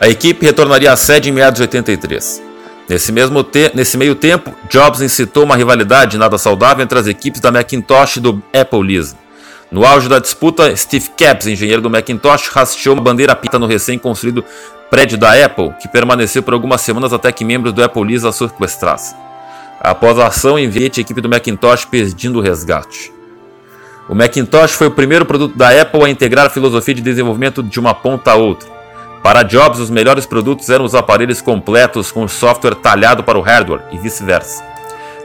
A 0.00 0.08
equipe 0.08 0.46
retornaria 0.46 0.92
à 0.92 0.96
sede 0.96 1.28
em 1.28 1.32
meados 1.32 1.58
de 1.58 1.62
83. 1.62 2.42
Nesse, 2.88 3.10
mesmo 3.10 3.42
te 3.42 3.72
nesse 3.74 3.98
meio 3.98 4.14
tempo, 4.14 4.54
Jobs 4.70 5.00
incitou 5.00 5.42
uma 5.42 5.56
rivalidade 5.56 6.16
nada 6.16 6.38
saudável 6.38 6.84
entre 6.84 6.98
as 6.98 7.08
equipes 7.08 7.40
da 7.40 7.50
Macintosh 7.50 8.16
e 8.16 8.20
do 8.20 8.40
Apple 8.54 8.82
Lisa. 8.82 9.16
No 9.72 9.84
auge 9.84 10.08
da 10.08 10.20
disputa, 10.20 10.74
Steve 10.76 11.10
Capps, 11.18 11.48
engenheiro 11.48 11.82
do 11.82 11.90
Macintosh, 11.90 12.48
rasteou 12.48 12.94
uma 12.94 13.02
bandeira 13.02 13.34
pita 13.34 13.58
no 13.58 13.66
recém-construído 13.66 14.44
prédio 14.88 15.18
da 15.18 15.32
Apple, 15.44 15.74
que 15.82 15.88
permaneceu 15.88 16.44
por 16.44 16.54
algumas 16.54 16.80
semanas 16.80 17.12
até 17.12 17.32
que 17.32 17.44
membros 17.44 17.72
do 17.72 17.82
Apple 17.82 18.04
Lisa 18.04 18.28
a 18.28 18.32
sequestrassem. 18.32 19.18
Após 19.80 20.16
a 20.18 20.28
ação, 20.28 20.58
enviou 20.58 20.84
a 20.84 21.00
equipe 21.00 21.20
do 21.20 21.28
Macintosh 21.28 21.84
pedindo 21.84 22.40
resgate. 22.40 23.12
O 24.08 24.14
Macintosh 24.14 24.72
foi 24.72 24.86
o 24.86 24.92
primeiro 24.92 25.26
produto 25.26 25.58
da 25.58 25.68
Apple 25.68 26.04
a 26.04 26.08
integrar 26.08 26.46
a 26.46 26.50
filosofia 26.50 26.94
de 26.94 27.02
desenvolvimento 27.02 27.62
de 27.62 27.78
uma 27.80 27.92
ponta 27.92 28.30
a 28.30 28.36
outra. 28.36 28.77
Para 29.22 29.42
Jobs, 29.42 29.80
os 29.80 29.90
melhores 29.90 30.26
produtos 30.26 30.70
eram 30.70 30.84
os 30.84 30.94
aparelhos 30.94 31.40
completos 31.40 32.12
com 32.12 32.26
software 32.28 32.76
talhado 32.76 33.24
para 33.24 33.38
o 33.38 33.42
hardware 33.42 33.82
e 33.90 33.98
vice-versa. 33.98 34.62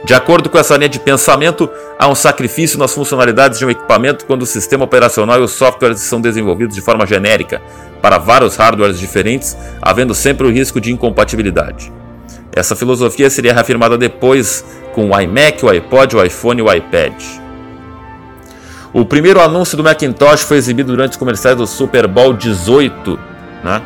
De 0.04 0.12
acordo 0.12 0.50
com 0.50 0.58
essa 0.58 0.76
linha 0.76 0.88
de 0.88 1.00
pensamento, 1.00 1.70
há 1.98 2.06
um 2.08 2.14
sacrifício 2.14 2.78
nas 2.78 2.92
funcionalidades 2.92 3.58
de 3.58 3.64
um 3.64 3.70
equipamento 3.70 4.26
quando 4.26 4.42
o 4.42 4.46
sistema 4.46 4.84
operacional 4.84 5.40
e 5.40 5.42
os 5.42 5.52
softwares 5.52 6.00
são 6.00 6.20
desenvolvidos 6.20 6.74
de 6.74 6.82
forma 6.82 7.06
genérica 7.06 7.62
para 8.02 8.18
vários 8.18 8.56
hardwares 8.56 8.98
diferentes, 8.98 9.56
havendo 9.80 10.14
sempre 10.14 10.46
o 10.46 10.50
risco 10.50 10.78
de 10.78 10.92
incompatibilidade. 10.92 11.90
Essa 12.54 12.76
filosofia 12.76 13.30
seria 13.30 13.54
reafirmada 13.54 13.96
depois 13.96 14.62
com 14.92 15.10
o 15.10 15.20
iMac, 15.20 15.64
o 15.64 15.70
iPod, 15.70 16.16
o 16.16 16.22
iPhone 16.22 16.60
e 16.60 16.62
o 16.62 16.70
iPad. 16.70 17.14
O 18.92 19.06
primeiro 19.06 19.40
anúncio 19.40 19.76
do 19.76 19.82
Macintosh 19.82 20.42
foi 20.42 20.58
exibido 20.58 20.92
durante 20.92 21.12
os 21.12 21.16
comerciais 21.16 21.56
do 21.56 21.66
Super 21.66 22.06
Bowl 22.06 22.34
18 22.34 23.33
né? 23.64 23.82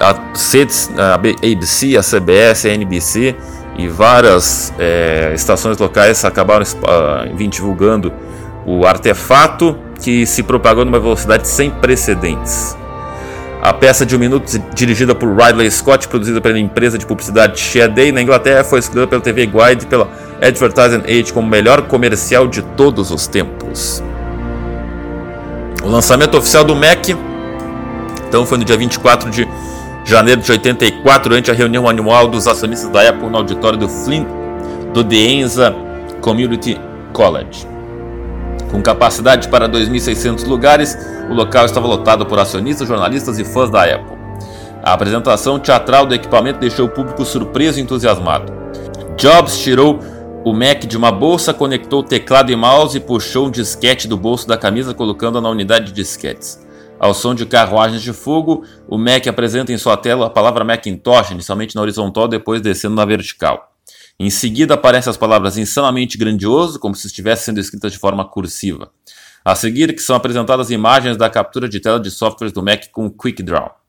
A, 0.00 1.14
ABC, 1.14 1.96
a 1.96 2.02
CBS, 2.02 2.66
a 2.66 2.70
NBC 2.70 3.36
e 3.78 3.88
várias 3.88 4.72
é, 4.78 5.32
estações 5.34 5.78
locais 5.78 6.24
acabaram 6.24 6.64
uh, 6.64 7.48
divulgando 7.48 8.12
o 8.66 8.84
artefato 8.86 9.76
que 10.00 10.26
se 10.26 10.42
propagou 10.42 10.84
numa 10.84 10.98
velocidade 10.98 11.46
sem 11.46 11.70
precedentes. 11.70 12.76
A 13.62 13.72
peça 13.72 14.04
de 14.04 14.14
um 14.14 14.18
minuto, 14.18 14.58
dirigida 14.74 15.14
por 15.14 15.34
Ridley 15.34 15.70
Scott, 15.70 16.06
produzida 16.08 16.40
pela 16.40 16.58
empresa 16.58 16.98
de 16.98 17.06
publicidade 17.06 17.58
Shea 17.58 17.88
Day 17.88 18.12
na 18.12 18.20
Inglaterra, 18.20 18.62
foi 18.62 18.78
escolhida 18.78 19.06
pela 19.06 19.22
TV 19.22 19.46
Guide 19.46 19.84
e 19.84 19.86
pela 19.86 20.08
Advertising 20.42 21.02
Age 21.06 21.32
como 21.32 21.46
o 21.46 21.50
melhor 21.50 21.82
comercial 21.82 22.46
de 22.46 22.60
todos 22.60 23.10
os 23.10 23.26
tempos. 23.26 24.02
O 25.82 25.88
lançamento 25.88 26.36
oficial 26.36 26.62
do 26.64 26.76
Mac 26.76 27.08
então 28.34 28.44
foi 28.44 28.58
no 28.58 28.64
dia 28.64 28.76
24 28.76 29.30
de 29.30 29.46
janeiro 30.04 30.40
de 30.40 30.50
84, 30.50 31.28
durante 31.28 31.52
a 31.52 31.54
reunião 31.54 31.88
anual 31.88 32.26
dos 32.26 32.48
acionistas 32.48 32.90
da 32.90 33.08
Apple 33.08 33.30
no 33.30 33.36
auditório 33.36 33.78
do 33.78 33.88
Flint 33.88 34.26
do 34.92 35.04
Deenza 35.04 35.72
Community 36.20 36.76
College. 37.12 37.64
Com 38.72 38.82
capacidade 38.82 39.46
para 39.46 39.68
2.600 39.68 40.48
lugares, 40.48 40.98
o 41.30 41.32
local 41.32 41.64
estava 41.64 41.86
lotado 41.86 42.26
por 42.26 42.40
acionistas, 42.40 42.88
jornalistas 42.88 43.38
e 43.38 43.44
fãs 43.44 43.70
da 43.70 43.84
Apple. 43.84 44.18
A 44.82 44.94
apresentação 44.94 45.60
teatral 45.60 46.04
do 46.04 46.12
equipamento 46.12 46.58
deixou 46.58 46.86
o 46.86 46.90
público 46.90 47.24
surpreso 47.24 47.78
e 47.78 47.82
entusiasmado. 47.82 48.52
Jobs 49.16 49.60
tirou 49.60 50.00
o 50.44 50.52
Mac 50.52 50.86
de 50.86 50.96
uma 50.96 51.12
bolsa, 51.12 51.54
conectou 51.54 52.00
o 52.00 52.02
teclado 52.02 52.50
e 52.50 52.56
mouse 52.56 52.96
e 52.96 53.00
puxou 53.00 53.46
um 53.46 53.50
disquete 53.50 54.08
do 54.08 54.16
bolso 54.16 54.48
da 54.48 54.58
camisa, 54.58 54.92
colocando-a 54.92 55.40
na 55.40 55.48
unidade 55.48 55.86
de 55.86 55.92
disquetes. 55.92 56.63
Ao 56.98 57.12
som 57.12 57.34
de 57.34 57.44
carruagens 57.44 58.02
de 58.02 58.12
fogo, 58.12 58.64
o 58.88 58.96
Mac 58.96 59.26
apresenta 59.26 59.72
em 59.72 59.78
sua 59.78 59.96
tela 59.96 60.26
a 60.26 60.30
palavra 60.30 60.64
Macintosh, 60.64 61.32
inicialmente 61.32 61.74
na 61.74 61.82
horizontal, 61.82 62.28
depois 62.28 62.60
descendo 62.60 62.94
na 62.94 63.04
vertical. 63.04 63.72
Em 64.18 64.30
seguida 64.30 64.74
aparecem 64.74 65.10
as 65.10 65.16
palavras 65.16 65.58
insanamente 65.58 66.16
grandioso, 66.16 66.78
como 66.78 66.94
se 66.94 67.08
estivessem 67.08 67.46
sendo 67.46 67.60
escritas 67.60 67.92
de 67.92 67.98
forma 67.98 68.24
cursiva. 68.24 68.90
A 69.44 69.54
seguir, 69.54 69.92
que 69.92 70.00
são 70.00 70.16
apresentadas 70.16 70.70
imagens 70.70 71.16
da 71.16 71.28
captura 71.28 71.68
de 71.68 71.80
tela 71.80 72.00
de 72.00 72.10
softwares 72.10 72.52
do 72.52 72.62
Mac 72.62 72.84
com 72.92 73.10
Quick 73.10 73.42
Draw. 73.42 73.83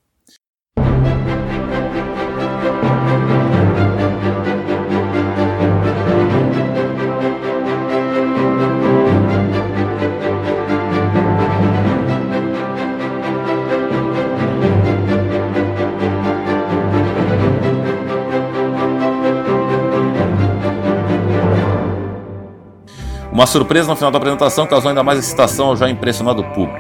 Uma 23.36 23.46
surpresa 23.46 23.90
no 23.90 23.98
final 23.98 24.12
da 24.12 24.18
apresentação 24.18 24.66
causou 24.66 24.88
ainda 24.88 25.04
mais 25.04 25.20
excitação 25.20 25.68
ao 25.68 25.76
já 25.76 25.90
impressionado 25.90 26.42
público. 26.42 26.80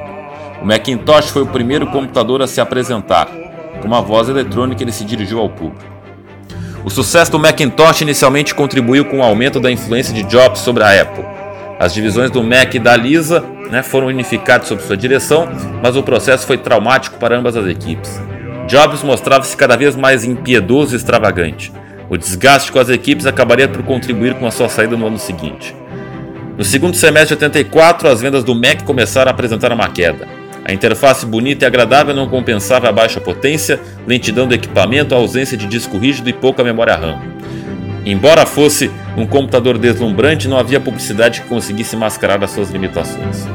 O 0.61 0.65
Macintosh 0.65 1.29
foi 1.29 1.41
o 1.41 1.47
primeiro 1.47 1.85
computador 1.87 2.41
a 2.41 2.47
se 2.47 2.61
apresentar. 2.61 3.27
Com 3.81 3.87
uma 3.89 4.01
voz 4.01 4.29
eletrônica, 4.29 4.81
ele 4.81 4.93
se 4.93 5.03
dirigiu 5.03 5.39
ao 5.41 5.49
público. 5.49 5.83
O 6.85 6.89
sucesso 6.89 7.29
do 7.29 7.37
Macintosh 7.37 8.03
inicialmente 8.03 8.55
contribuiu 8.55 9.03
com 9.03 9.19
o 9.19 9.21
aumento 9.21 9.59
da 9.59 9.69
influência 9.69 10.13
de 10.13 10.23
Jobs 10.23 10.61
sobre 10.61 10.81
a 10.81 11.01
Apple. 11.01 11.25
As 11.77 11.93
divisões 11.93 12.31
do 12.31 12.41
Mac 12.41 12.73
e 12.73 12.79
da 12.79 12.95
Lisa 12.95 13.43
né, 13.69 13.83
foram 13.83 14.07
unificadas 14.07 14.69
sob 14.69 14.81
sua 14.81 14.95
direção, 14.95 15.49
mas 15.83 15.97
o 15.97 16.03
processo 16.03 16.47
foi 16.47 16.57
traumático 16.57 17.17
para 17.17 17.37
ambas 17.37 17.57
as 17.57 17.67
equipes. 17.67 18.17
Jobs 18.65 19.03
mostrava-se 19.03 19.57
cada 19.57 19.75
vez 19.75 19.93
mais 19.93 20.23
impiedoso 20.23 20.95
e 20.95 20.95
extravagante. 20.95 21.73
O 22.09 22.15
desgaste 22.15 22.71
com 22.71 22.79
as 22.79 22.87
equipes 22.87 23.25
acabaria 23.25 23.67
por 23.67 23.83
contribuir 23.83 24.35
com 24.35 24.47
a 24.47 24.51
sua 24.51 24.69
saída 24.69 24.95
no 24.95 25.07
ano 25.07 25.19
seguinte. 25.19 25.75
No 26.57 26.63
segundo 26.63 26.95
semestre 26.95 27.35
de 27.35 27.43
84, 27.43 28.07
as 28.07 28.21
vendas 28.21 28.41
do 28.41 28.55
Mac 28.55 28.83
começaram 28.83 29.29
a 29.29 29.33
apresentar 29.33 29.73
uma 29.73 29.89
queda. 29.89 30.25
A 30.63 30.71
interface 30.71 31.25
bonita 31.25 31.65
e 31.65 31.67
agradável 31.67 32.15
não 32.15 32.29
compensava 32.29 32.87
a 32.87 32.93
baixa 32.93 33.19
potência, 33.19 33.77
lentidão 34.07 34.47
do 34.47 34.55
equipamento, 34.55 35.13
a 35.13 35.17
ausência 35.17 35.57
de 35.57 35.67
disco 35.67 35.97
rígido 35.97 36.29
e 36.29 36.33
pouca 36.33 36.63
memória 36.63 36.95
RAM. 36.95 37.19
Embora 38.05 38.45
fosse 38.45 38.89
um 39.17 39.27
computador 39.27 39.77
deslumbrante, 39.77 40.47
não 40.47 40.57
havia 40.57 40.79
publicidade 40.79 41.41
que 41.41 41.47
conseguisse 41.47 41.97
mascarar 41.97 42.41
as 42.41 42.51
suas 42.51 42.69
limitações. 42.69 43.45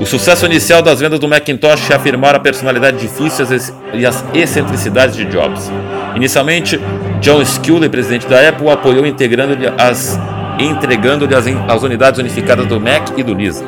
O 0.00 0.06
sucesso 0.06 0.46
inicial 0.46 0.80
das 0.80 1.00
vendas 1.00 1.20
do 1.20 1.28
Macintosh 1.28 1.90
afirmara 1.90 2.38
a 2.38 2.40
personalidade 2.40 2.96
difícil 2.96 3.44
e 3.92 4.06
as 4.06 4.24
excentricidades 4.32 5.14
de 5.14 5.26
Jobs. 5.26 5.70
Inicialmente, 6.16 6.80
John 7.20 7.44
Sculley, 7.44 7.90
presidente 7.90 8.26
da 8.26 8.48
Apple, 8.48 8.70
apoiou 8.70 9.06
integrando-lhe 9.06 9.66
as 9.78 10.18
entregando-lhe 10.58 11.34
as, 11.34 11.82
unidades 11.82 12.20
unificadas 12.20 12.66
do 12.66 12.80
Mac 12.80 13.10
e 13.16 13.22
do 13.22 13.34
Lisa. 13.34 13.64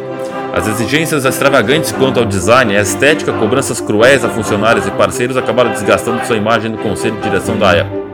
As 0.52 0.68
exigências 0.68 1.24
extravagantes 1.24 1.90
quanto 1.90 2.20
ao 2.20 2.26
design 2.26 2.76
à 2.76 2.80
estética, 2.80 3.32
cobranças 3.32 3.80
cruéis 3.80 4.24
a 4.24 4.28
funcionários 4.28 4.86
e 4.86 4.90
parceiros 4.92 5.36
acabaram 5.36 5.72
desgastando 5.72 6.24
sua 6.24 6.36
imagem 6.36 6.70
no 6.70 6.78
conselho 6.78 7.16
de 7.16 7.22
direção 7.22 7.56
da 7.58 7.72
Apple. 7.72 8.04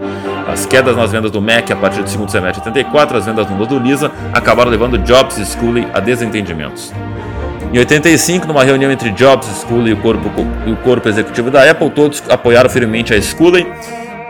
As 0.49 0.65
quedas 0.67 0.97
nas 0.97 1.13
vendas 1.13 1.31
do 1.31 1.41
Mac 1.41 1.71
a 1.71 1.77
partir 1.77 2.03
do 2.03 2.09
segundo 2.09 2.31
semestre 2.31 2.63
de 2.63 2.69
84, 2.69 3.19
as 3.19 3.27
vendas 3.27 3.47
do 3.47 3.79
Lisa, 3.79 4.11
acabaram 4.33 4.71
levando 4.71 4.99
Jobs 4.99 5.37
e 5.39 5.45
Scully 5.45 5.87
a 5.93 6.01
desentendimentos. 6.01 6.93
Em 7.73 7.79
85, 7.79 8.49
numa 8.49 8.65
reunião 8.65 8.91
entre 8.91 9.11
Jobs, 9.11 9.47
Scully 9.61 9.91
e 9.91 9.93
o 9.93 9.99
corpo, 9.99 10.29
e 10.67 10.73
o 10.73 10.77
corpo 10.79 11.09
executivo 11.09 11.51
da 11.51 11.71
Apple, 11.71 11.91
todos 11.91 12.23
apoiaram 12.29 12.69
firmemente 12.69 13.15
a 13.15 13.23
Scully 13.23 13.65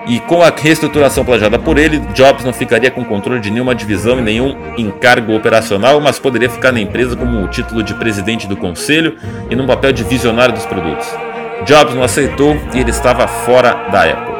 e 0.07 0.19
com 0.21 0.43
a 0.43 0.51
reestruturação 0.51 1.25
planejada 1.25 1.59
por 1.59 1.79
ele, 1.79 1.99
Jobs 2.15 2.45
não 2.45 2.53
ficaria 2.53 2.91
com 2.91 3.05
controle 3.05 3.41
de 3.41 3.51
nenhuma 3.51 3.75
divisão 3.75 4.19
e 4.19 4.23
nenhum 4.23 4.57
encargo 4.77 5.35
operacional, 5.35 6.01
mas 6.01 6.19
poderia 6.19 6.49
ficar 6.49 6.73
na 6.73 6.81
empresa 6.81 7.15
como 7.15 7.45
o 7.45 7.49
título 7.49 7.83
de 7.83 7.95
presidente 7.95 8.47
do 8.47 8.57
conselho 8.57 9.17
e 9.51 9.55
num 9.55 9.67
papel 9.67 9.93
de 9.93 10.03
visionário 10.03 10.55
dos 10.55 10.67
produtos. 10.67 11.07
Jobs 11.67 11.95
não 11.95 12.03
aceitou 12.03 12.57
e 12.75 12.81
ele 12.81 12.91
estava 12.91 13.29
fora 13.29 13.75
da 13.93 14.05
Apple. 14.05 14.35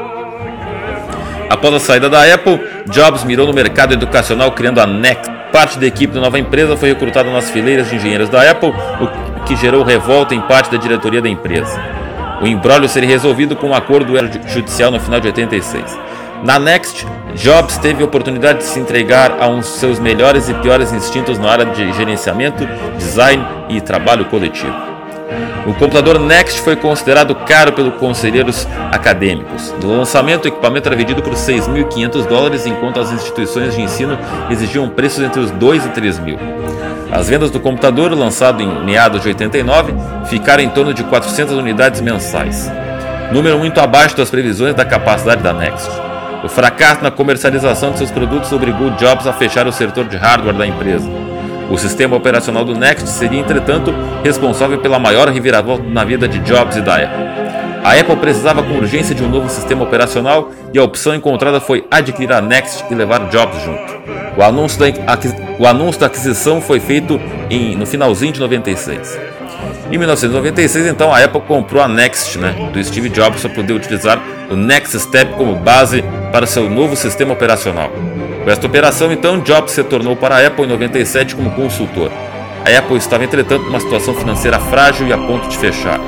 Após 1.51 1.75
a 1.75 1.81
saída 1.81 2.09
da 2.09 2.23
Apple, 2.33 2.61
Jobs 2.87 3.25
mirou 3.25 3.47
no 3.47 3.53
mercado 3.53 3.93
educacional 3.93 4.53
criando 4.53 4.81
a 4.81 4.87
Next. 4.87 5.31
Parte 5.53 5.79
da 5.79 5.87
equipe 5.87 6.15
da 6.15 6.21
nova 6.21 6.39
empresa 6.39 6.77
foi 6.77 6.91
recrutada 6.91 7.31
nas 7.31 7.51
fileiras 7.51 7.91
de 7.91 7.97
engenheiros 7.97 8.29
da 8.29 8.49
Apple, 8.49 8.71
o 8.71 9.45
que 9.45 9.57
gerou 9.57 9.83
revolta 9.83 10.35
em 10.35 10.41
parte 10.41 10.71
da 10.71 10.79
diretoria 10.79 11.21
da 11.21 11.29
empresa. 11.29 12.00
O 12.41 12.47
embrólio 12.47 12.89
seria 12.89 13.09
resolvido 13.09 13.55
com 13.55 13.69
um 13.69 13.75
acordo 13.75 14.15
judicial 14.49 14.91
no 14.91 14.99
final 14.99 15.21
de 15.21 15.27
86. 15.27 15.99
Na 16.43 16.59
Next, 16.59 17.07
Jobs 17.35 17.77
teve 17.77 18.03
a 18.03 18.07
oportunidade 18.07 18.61
de 18.61 18.65
se 18.65 18.81
entregar 18.81 19.37
a 19.39 19.47
uns 19.47 19.67
seus 19.67 19.99
melhores 19.99 20.49
e 20.49 20.55
piores 20.55 20.91
instintos 20.91 21.39
na 21.39 21.51
área 21.51 21.67
de 21.67 21.93
gerenciamento, 21.93 22.67
design 22.97 23.45
e 23.69 23.81
trabalho 23.81 24.25
coletivo. 24.25 24.75
O 25.67 25.75
computador 25.75 26.19
Next 26.19 26.63
foi 26.63 26.75
considerado 26.75 27.35
caro 27.35 27.73
pelos 27.73 27.95
conselheiros 27.97 28.67
acadêmicos. 28.91 29.75
No 29.83 29.99
lançamento, 29.99 30.47
o 30.47 30.49
equipamento 30.49 30.89
era 30.89 30.97
vendido 30.97 31.23
por 31.23 31.35
6.500 31.35 32.27
dólares, 32.27 32.65
enquanto 32.65 32.99
as 32.99 33.13
instituições 33.13 33.75
de 33.75 33.83
ensino 33.83 34.19
exigiam 34.49 34.89
preços 34.89 35.23
entre 35.23 35.41
os 35.41 35.51
2 35.51 35.85
e 35.85 35.89
3 35.91 36.19
mil. 36.21 36.39
As 37.13 37.29
vendas 37.29 37.51
do 37.51 37.59
computador, 37.59 38.13
lançado 38.13 38.63
em 38.63 38.85
meados 38.85 39.23
de 39.23 39.29
89, 39.29 39.93
ficaram 40.27 40.63
em 40.63 40.69
torno 40.69 40.95
de 40.95 41.03
400 41.03 41.57
unidades 41.57 42.01
mensais, 42.01 42.71
número 43.33 43.59
muito 43.59 43.81
abaixo 43.81 44.17
das 44.17 44.31
previsões 44.31 44.75
da 44.75 44.85
capacidade 44.85 45.43
da 45.43 45.53
Next. 45.53 45.91
O 46.45 46.49
fracasso 46.49 47.03
na 47.03 47.11
comercialização 47.11 47.91
de 47.91 47.99
seus 47.99 48.11
produtos 48.11 48.53
obrigou 48.53 48.91
Jobs 48.93 49.27
a 49.27 49.33
fechar 49.33 49.67
o 49.67 49.73
setor 49.73 50.07
de 50.07 50.17
hardware 50.17 50.57
da 50.57 50.67
empresa. 50.67 51.09
O 51.69 51.77
sistema 51.77 52.17
operacional 52.17 52.65
do 52.65 52.75
Next 52.75 53.09
seria, 53.09 53.41
entretanto, 53.41 53.93
responsável 54.25 54.79
pela 54.79 54.99
maior 54.99 55.29
reviravolta 55.29 55.85
na 55.85 56.05
vida 56.05 56.29
de 56.29 56.39
Jobs 56.39 56.77
e 56.77 56.81
da 56.81 56.95
Apple. 56.95 57.31
A 57.83 57.99
Apple 57.99 58.17
precisava 58.17 58.63
com 58.63 58.75
urgência 58.75 59.15
de 59.15 59.23
um 59.23 59.29
novo 59.29 59.49
sistema 59.49 59.83
operacional 59.83 60.51
e 60.73 60.79
a 60.79 60.83
opção 60.83 61.15
encontrada 61.15 61.61
foi 61.61 61.87
adquirir 61.91 62.33
a 62.33 62.41
Next 62.41 62.85
e 62.91 62.95
levar 62.95 63.29
Jobs 63.31 63.63
junto. 63.63 64.01
O 64.37 64.43
anúncio 64.43 64.79
da, 64.79 64.87
o 65.61 65.67
anúncio 65.67 66.01
da 66.01 66.07
aquisição 66.07 66.59
foi 66.59 66.81
feito 66.81 67.21
em, 67.51 67.77
no 67.77 67.85
finalzinho 67.85 68.33
de 68.33 68.41
96. 68.41 69.21
Em 69.93 69.99
1996, 69.99 70.87
então, 70.87 71.13
a 71.13 71.23
Apple 71.23 71.43
comprou 71.43 71.83
a 71.83 71.87
Next, 71.87 72.39
né, 72.39 72.71
do 72.73 72.83
Steve 72.83 73.11
Jobs, 73.11 73.43
para 73.43 73.51
poder 73.51 73.75
utilizar 73.75 74.19
o 74.51 74.57
Next 74.57 74.99
Step 74.99 75.35
como 75.35 75.55
base 75.57 76.03
para 76.33 76.47
seu 76.47 76.71
novo 76.71 76.97
sistema 76.97 77.35
operacional. 77.35 77.91
Com 78.43 78.51
esta 78.51 78.67
operação, 78.67 79.13
então, 79.13 79.39
Jobs 79.41 79.73
se 79.73 79.85
tornou 79.85 80.17
para 80.17 80.37
a 80.37 80.47
Apple 80.47 80.65
em 80.65 80.69
97 80.69 81.37
como 81.37 81.51
consultor. 81.51 82.11
A 82.65 82.79
Apple 82.79 82.97
estava, 82.97 83.23
entretanto, 83.23 83.67
numa 83.67 83.81
situação 83.81 84.15
financeira 84.15 84.59
frágil 84.59 85.09
e 85.09 85.13
a 85.13 85.19
ponto 85.19 85.47
de 85.47 85.59
fechar. 85.59 86.01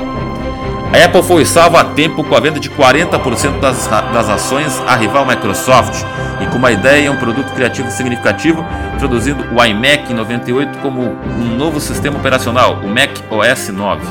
A 0.93 1.05
Apple 1.05 1.23
foi 1.23 1.43
salva 1.43 1.81
a 1.81 1.83
tempo 1.83 2.23
com 2.23 2.35
a 2.35 2.39
venda 2.39 2.59
de 2.59 2.69
40% 2.69 3.59
das, 3.59 3.87
das 3.87 4.29
ações 4.29 4.79
à 4.85 4.95
rival 4.95 5.25
Microsoft 5.25 6.05
e 6.39 6.45
com 6.45 6.59
uma 6.59 6.71
ideia 6.71 7.07
e 7.07 7.09
um 7.09 7.15
produto 7.15 7.51
criativo 7.55 7.89
significativo, 7.89 8.63
introduzindo 8.93 9.43
o 9.51 9.65
iMac 9.65 10.11
em 10.11 10.15
98 10.15 10.77
como 10.83 11.01
um 11.01 11.57
novo 11.57 11.79
sistema 11.79 12.19
operacional, 12.19 12.75
o 12.83 12.87
Mac 12.87 13.09
OS 13.31 13.69
9. 13.69 14.05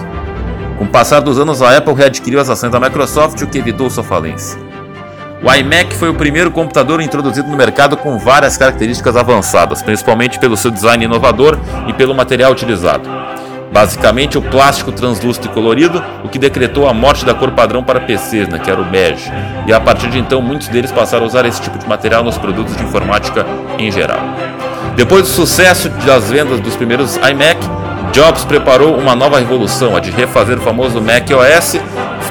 Com 0.77 0.85
o 0.85 0.89
passar 0.89 1.21
dos 1.21 1.39
anos, 1.39 1.63
a 1.63 1.77
Apple 1.77 1.95
readquiriu 1.95 2.41
as 2.41 2.51
ações 2.51 2.73
da 2.73 2.81
Microsoft, 2.81 3.41
o 3.43 3.47
que 3.47 3.59
evitou 3.59 3.89
sua 3.89 4.03
falência. 4.03 4.59
O 5.41 5.55
iMac 5.55 5.95
foi 5.95 6.09
o 6.09 6.15
primeiro 6.15 6.51
computador 6.51 7.01
introduzido 7.01 7.49
no 7.49 7.57
mercado 7.57 7.97
com 7.97 8.19
várias 8.19 8.57
características 8.57 9.17
avançadas, 9.17 9.83
principalmente 9.83 10.37
pelo 10.41 10.57
seu 10.57 10.73
design 10.73 11.05
inovador 11.05 11.57
e 11.87 11.93
pelo 11.93 12.13
material 12.13 12.51
utilizado. 12.51 13.09
Basicamente, 13.73 14.37
o 14.37 14.43
plástico 14.43 14.93
translúcido 14.93 15.47
e 15.47 15.49
colorido, 15.49 16.05
o 16.23 16.29
que 16.29 16.39
decretou 16.39 16.87
a 16.87 16.93
morte 16.93 17.25
da 17.25 17.35
cor 17.35 17.53
padrão 17.53 17.83
para 17.83 18.01
PCs, 18.01 18.47
né, 18.49 18.59
que 18.59 18.71
era 18.71 18.81
o 18.81 18.85
bege. 18.85 19.33
E 19.67 19.73
a 19.73 19.81
partir 19.81 20.11
de 20.11 20.19
então, 20.19 20.43
muitos 20.43 20.69
deles 20.69 20.93
passaram 20.93 21.25
a 21.25 21.27
usar 21.27 21.47
esse 21.47 21.61
tipo 21.63 21.79
de 21.79 21.89
material 21.89 22.23
nos 22.23 22.37
produtos 22.37 22.77
de 22.77 22.83
informática 22.83 23.47
em 23.79 23.91
geral. 23.91 24.21
Depois 24.95 25.23
do 25.23 25.29
sucesso 25.29 25.89
das 25.89 26.29
vendas 26.29 26.61
dos 26.61 26.77
primeiros 26.77 27.17
iMac, 27.17 27.59
Jobs 28.13 28.45
preparou 28.45 28.95
uma 28.99 29.17
nova 29.17 29.39
revolução, 29.39 29.97
a 29.97 30.01
de 30.01 30.11
refazer 30.11 30.59
o 30.59 30.61
famoso 30.61 31.01
Mac 31.01 31.27
OS, 31.31 31.77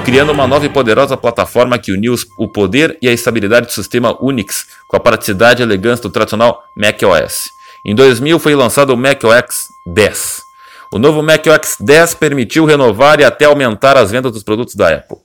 criando 0.06 0.32
uma 0.32 0.46
nova 0.46 0.64
e 0.64 0.70
poderosa 0.70 1.18
plataforma 1.18 1.80
que 1.80 1.92
uniu 1.92 2.14
o 2.38 2.48
poder 2.48 3.00
e 3.02 3.10
a 3.10 3.12
estabilidade 3.12 3.66
do 3.66 3.72
sistema 3.72 4.16
Unix 4.22 4.68
com 4.88 4.96
a 4.96 5.00
praticidade 5.00 5.64
e 5.64 5.66
elegância 5.66 6.04
do 6.04 6.12
tradicional 6.12 6.64
Mac 6.76 7.02
OS. 7.02 7.54
Em 7.84 7.96
2000 7.96 8.38
foi 8.38 8.54
lançado 8.54 8.94
o 8.94 8.98
Mac 8.98 9.24
OS 9.24 9.74
10. 9.84 10.51
O 10.94 11.00
novo 11.00 11.24
macOS 11.24 11.78
10 11.80 12.16
permitiu 12.16 12.66
renovar 12.66 13.18
e 13.22 13.24
até 13.24 13.46
aumentar 13.46 13.96
as 13.96 14.12
vendas 14.12 14.34
dos 14.34 14.44
produtos 14.44 14.76
da 14.76 14.90
Apple. 14.90 15.20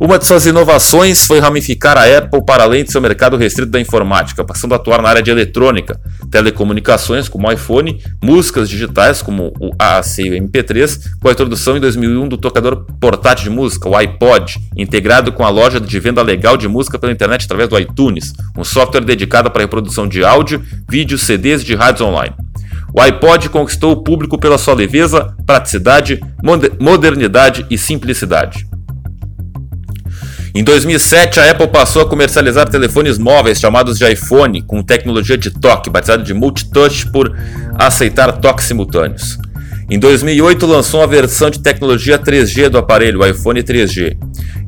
Uma 0.00 0.18
de 0.18 0.24
suas 0.24 0.46
inovações 0.46 1.26
foi 1.26 1.40
ramificar 1.40 1.98
a 1.98 2.04
Apple 2.04 2.42
para 2.42 2.62
além 2.62 2.82
de 2.82 2.90
seu 2.90 3.02
mercado 3.02 3.36
restrito 3.36 3.70
da 3.70 3.78
informática, 3.78 4.42
passando 4.42 4.72
a 4.72 4.76
atuar 4.76 5.02
na 5.02 5.10
área 5.10 5.22
de 5.22 5.30
eletrônica, 5.30 6.00
telecomunicações 6.30 7.28
como 7.28 7.46
o 7.46 7.52
iPhone, 7.52 8.02
músicas 8.24 8.70
digitais 8.70 9.20
como 9.20 9.52
o 9.60 9.70
AAC 9.78 10.22
e 10.22 10.30
o 10.30 10.42
MP3, 10.42 11.00
com 11.20 11.28
a 11.28 11.32
introdução 11.32 11.76
em 11.76 11.80
2001 11.80 12.28
do 12.28 12.38
tocador 12.38 12.86
portátil 12.98 13.44
de 13.44 13.50
música, 13.50 13.90
o 13.90 13.94
iPod, 13.94 14.58
integrado 14.74 15.32
com 15.32 15.44
a 15.44 15.50
loja 15.50 15.78
de 15.78 16.00
venda 16.00 16.22
legal 16.22 16.56
de 16.56 16.66
música 16.66 16.98
pela 16.98 17.12
internet 17.12 17.44
através 17.44 17.68
do 17.68 17.78
iTunes, 17.78 18.32
um 18.56 18.64
software 18.64 19.04
dedicado 19.04 19.50
para 19.50 19.60
a 19.60 19.64
reprodução 19.64 20.08
de 20.08 20.24
áudio, 20.24 20.64
vídeos, 20.88 21.24
CDs 21.24 21.60
e 21.60 21.66
de 21.66 21.74
rádios 21.74 22.00
online. 22.00 22.34
O 22.94 23.02
iPod 23.02 23.50
conquistou 23.50 23.92
o 23.92 24.02
público 24.02 24.38
pela 24.38 24.56
sua 24.56 24.72
leveza, 24.72 25.36
praticidade, 25.46 26.18
modernidade 26.80 27.66
e 27.68 27.76
simplicidade. 27.76 28.69
Em 30.52 30.64
2007, 30.64 31.38
a 31.38 31.50
Apple 31.50 31.68
passou 31.68 32.02
a 32.02 32.08
comercializar 32.08 32.68
telefones 32.68 33.18
móveis 33.18 33.60
chamados 33.60 33.96
de 33.96 34.12
iPhone 34.12 34.60
com 34.62 34.82
tecnologia 34.82 35.38
de 35.38 35.48
toque, 35.48 35.88
batizado 35.88 36.24
de 36.24 36.34
multitouch 36.34 37.06
por 37.12 37.32
aceitar 37.78 38.32
toques 38.32 38.66
simultâneos. 38.66 39.38
Em 39.88 39.96
2008, 39.96 40.66
lançou 40.66 41.02
a 41.02 41.06
versão 41.06 41.50
de 41.50 41.60
tecnologia 41.60 42.18
3G 42.18 42.68
do 42.68 42.78
aparelho, 42.78 43.20
o 43.20 43.26
iPhone 43.26 43.62
3G. 43.62 44.16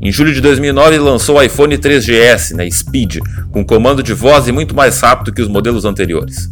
Em 0.01 0.13
julho 0.13 0.33
de 0.33 0.41
2009, 0.41 0.99
lançou 0.99 1.37
o 1.37 1.43
iPhone 1.43 1.77
3GS, 1.77 2.55
né, 2.55 2.71
Speed, 2.71 3.19
com 3.51 3.65
comando 3.65 4.05
de 4.05 4.13
voz 4.13 4.47
e 4.47 4.53
muito 4.53 4.77
mais 4.77 5.01
rápido 5.01 5.33
que 5.33 5.43
os 5.43 5.49
modelos 5.49 5.85
anteriores. 5.85 6.49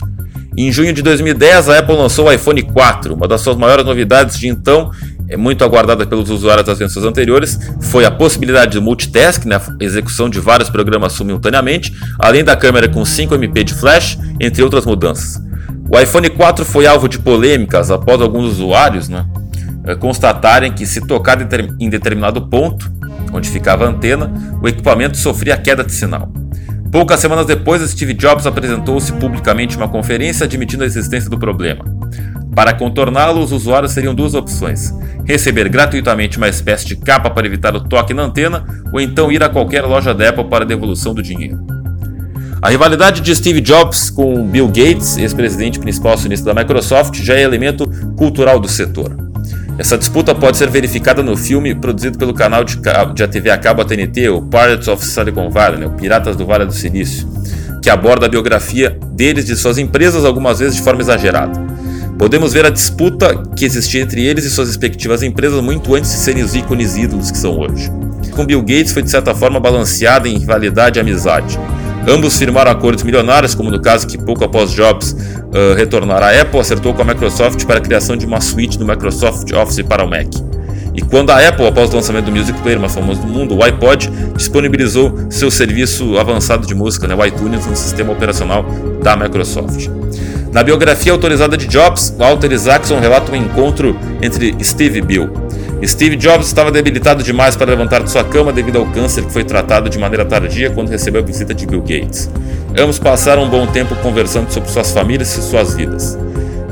Em 0.56 0.72
junho 0.72 0.92
de 0.92 1.02
2010, 1.02 1.68
a 1.68 1.78
Apple 1.78 1.96
lançou 1.96 2.26
o 2.26 2.32
iPhone 2.32 2.62
4. 2.62 3.14
Uma 3.14 3.28
das 3.28 3.40
suas 3.40 3.56
maiores 3.56 3.84
novidades 3.84 4.38
de 4.38 4.48
então 4.48 4.90
muito 5.36 5.64
aguardada 5.64 6.06
pelos 6.06 6.30
usuários 6.30 6.66
das 6.66 6.78
versões 6.78 7.04
anteriores, 7.04 7.58
foi 7.80 8.04
a 8.04 8.10
possibilidade 8.10 8.72
de 8.72 8.80
multitask, 8.80 9.44
né, 9.44 9.60
execução 9.80 10.28
de 10.28 10.40
vários 10.40 10.68
programas 10.68 11.12
simultaneamente, 11.12 11.92
além 12.18 12.42
da 12.42 12.56
câmera 12.56 12.88
com 12.88 13.04
5 13.04 13.34
MP 13.34 13.64
de 13.64 13.74
flash, 13.74 14.18
entre 14.40 14.62
outras 14.62 14.84
mudanças. 14.84 15.40
O 15.92 15.98
iPhone 15.98 16.30
4 16.30 16.64
foi 16.64 16.86
alvo 16.86 17.08
de 17.08 17.18
polêmicas 17.18 17.90
após 17.90 18.20
alguns 18.20 18.52
usuários 18.52 19.08
né, 19.08 19.26
eh, 19.84 19.94
constatarem 19.96 20.72
que 20.72 20.86
se 20.86 21.00
tocar 21.00 21.38
em 21.80 21.90
determinado 21.90 22.42
ponto, 22.42 22.90
onde 23.32 23.48
ficava 23.50 23.86
a 23.86 23.88
antena, 23.88 24.32
o 24.62 24.68
equipamento 24.68 25.16
sofria 25.16 25.56
queda 25.56 25.82
de 25.82 25.92
sinal. 25.92 26.32
Poucas 26.90 27.20
semanas 27.20 27.46
depois, 27.46 27.88
Steve 27.88 28.14
Jobs 28.14 28.46
apresentou-se 28.46 29.12
publicamente 29.12 29.76
em 29.76 29.78
uma 29.78 29.88
conferência 29.88 30.44
admitindo 30.44 30.82
a 30.82 30.86
existência 30.86 31.30
do 31.30 31.38
problema. 31.38 31.84
Para 32.54 32.74
contorná-lo, 32.74 33.42
os 33.42 33.52
usuários 33.52 33.94
teriam 33.94 34.14
duas 34.14 34.34
opções: 34.34 34.92
receber 35.24 35.68
gratuitamente 35.68 36.36
uma 36.36 36.48
espécie 36.48 36.86
de 36.86 36.96
capa 36.96 37.30
para 37.30 37.46
evitar 37.46 37.74
o 37.74 37.80
toque 37.80 38.12
na 38.12 38.22
antena, 38.22 38.64
ou 38.92 39.00
então 39.00 39.30
ir 39.30 39.42
a 39.42 39.48
qualquer 39.48 39.82
loja 39.82 40.12
da 40.12 40.28
Apple 40.28 40.44
para 40.44 40.64
devolução 40.64 41.14
do 41.14 41.22
dinheiro. 41.22 41.58
A 42.62 42.68
rivalidade 42.68 43.22
de 43.22 43.34
Steve 43.34 43.60
Jobs 43.60 44.10
com 44.10 44.46
Bill 44.46 44.66
Gates, 44.68 45.16
ex-presidente 45.16 45.78
principal 45.78 46.12
acionista 46.12 46.52
da 46.52 46.60
Microsoft, 46.60 47.14
já 47.22 47.34
é 47.34 47.42
elemento 47.42 47.90
cultural 48.18 48.60
do 48.60 48.68
setor. 48.68 49.16
Essa 49.78 49.96
disputa 49.96 50.34
pode 50.34 50.58
ser 50.58 50.68
verificada 50.68 51.22
no 51.22 51.34
filme 51.38 51.74
produzido 51.74 52.18
pelo 52.18 52.34
canal 52.34 52.62
de, 52.62 52.76
de 53.14 53.28
TV 53.28 53.48
a 53.48 53.56
cabo 53.56 53.82
TNT, 53.82 54.28
o 54.28 54.42
Pirates 54.42 54.88
of 54.88 55.02
Silicon 55.02 55.48
Valley, 55.48 55.80
né, 55.80 55.86
o 55.86 55.92
Piratas 55.92 56.36
do 56.36 56.44
Vale 56.44 56.66
do 56.66 56.72
Silício, 56.74 57.26
que 57.82 57.88
aborda 57.88 58.26
a 58.26 58.28
biografia 58.28 58.98
deles 59.12 59.44
e 59.44 59.54
de 59.54 59.56
suas 59.56 59.78
empresas, 59.78 60.26
algumas 60.26 60.58
vezes 60.58 60.76
de 60.76 60.82
forma 60.82 61.00
exagerada. 61.00 61.69
Podemos 62.20 62.52
ver 62.52 62.66
a 62.66 62.70
disputa 62.70 63.34
que 63.56 63.64
existia 63.64 64.02
entre 64.02 64.22
eles 64.22 64.44
e 64.44 64.50
suas 64.50 64.68
respectivas 64.68 65.22
empresas 65.22 65.62
muito 65.62 65.94
antes 65.94 66.10
de 66.10 66.18
serem 66.18 66.42
os 66.42 66.54
ícones 66.54 66.94
ídolos 66.94 67.30
que 67.30 67.38
são 67.38 67.58
hoje. 67.58 67.90
Com 68.32 68.44
Bill 68.44 68.60
Gates 68.60 68.92
foi 68.92 69.02
de 69.02 69.10
certa 69.10 69.34
forma 69.34 69.58
balanceada 69.58 70.28
em 70.28 70.36
rivalidade 70.36 70.98
e 70.98 71.00
amizade. 71.00 71.58
Ambos 72.06 72.36
firmaram 72.36 72.70
acordos 72.70 73.04
milionários, 73.04 73.54
como 73.54 73.70
no 73.70 73.80
caso 73.80 74.06
que 74.06 74.18
pouco 74.18 74.44
após 74.44 74.70
Jobs 74.72 75.12
uh, 75.12 75.74
retornar 75.74 76.22
à 76.22 76.38
Apple, 76.38 76.60
acertou 76.60 76.92
com 76.92 77.00
a 77.00 77.06
Microsoft 77.06 77.64
para 77.64 77.78
a 77.78 77.80
criação 77.80 78.14
de 78.14 78.26
uma 78.26 78.42
suíte 78.42 78.78
do 78.78 78.84
Microsoft 78.84 79.50
Office 79.54 79.82
para 79.82 80.04
o 80.04 80.10
Mac. 80.10 80.28
E 80.94 81.00
quando 81.00 81.30
a 81.30 81.48
Apple, 81.48 81.66
após 81.66 81.90
o 81.90 81.96
lançamento 81.96 82.26
do 82.26 82.32
Music 82.32 82.60
Player 82.60 82.78
mais 82.78 82.94
famoso 82.94 83.22
do 83.22 83.28
mundo, 83.28 83.56
o 83.56 83.64
iPod, 83.64 84.10
disponibilizou 84.36 85.26
seu 85.30 85.50
serviço 85.50 86.18
avançado 86.18 86.66
de 86.66 86.74
música, 86.74 87.08
né, 87.08 87.14
o 87.14 87.24
iTunes, 87.24 87.64
no 87.64 87.74
sistema 87.74 88.12
operacional 88.12 88.62
da 89.02 89.16
Microsoft. 89.16 89.88
Na 90.52 90.64
biografia 90.64 91.12
autorizada 91.12 91.56
de 91.56 91.68
Jobs, 91.68 92.12
Walter 92.18 92.50
Isaacson 92.50 92.98
relata 92.98 93.30
um 93.30 93.36
encontro 93.36 93.96
entre 94.20 94.56
Steve 94.60 94.98
e 94.98 95.02
Bill. 95.02 95.30
Steve 95.84 96.16
Jobs 96.16 96.48
estava 96.48 96.72
debilitado 96.72 97.22
demais 97.22 97.54
para 97.54 97.70
levantar 97.70 98.02
de 98.02 98.10
sua 98.10 98.24
cama 98.24 98.52
devido 98.52 98.78
ao 98.78 98.86
câncer 98.86 99.24
que 99.24 99.32
foi 99.32 99.44
tratado 99.44 99.88
de 99.88 99.96
maneira 99.96 100.24
tardia 100.24 100.68
quando 100.70 100.90
recebeu 100.90 101.22
a 101.22 101.24
visita 101.24 101.54
de 101.54 101.66
Bill 101.66 101.80
Gates. 101.80 102.28
Ambos 102.76 102.98
passaram 102.98 103.44
um 103.44 103.48
bom 103.48 103.64
tempo 103.68 103.94
conversando 103.96 104.50
sobre 104.50 104.68
suas 104.70 104.90
famílias 104.90 105.36
e 105.38 105.40
suas 105.40 105.74
vidas. 105.74 106.18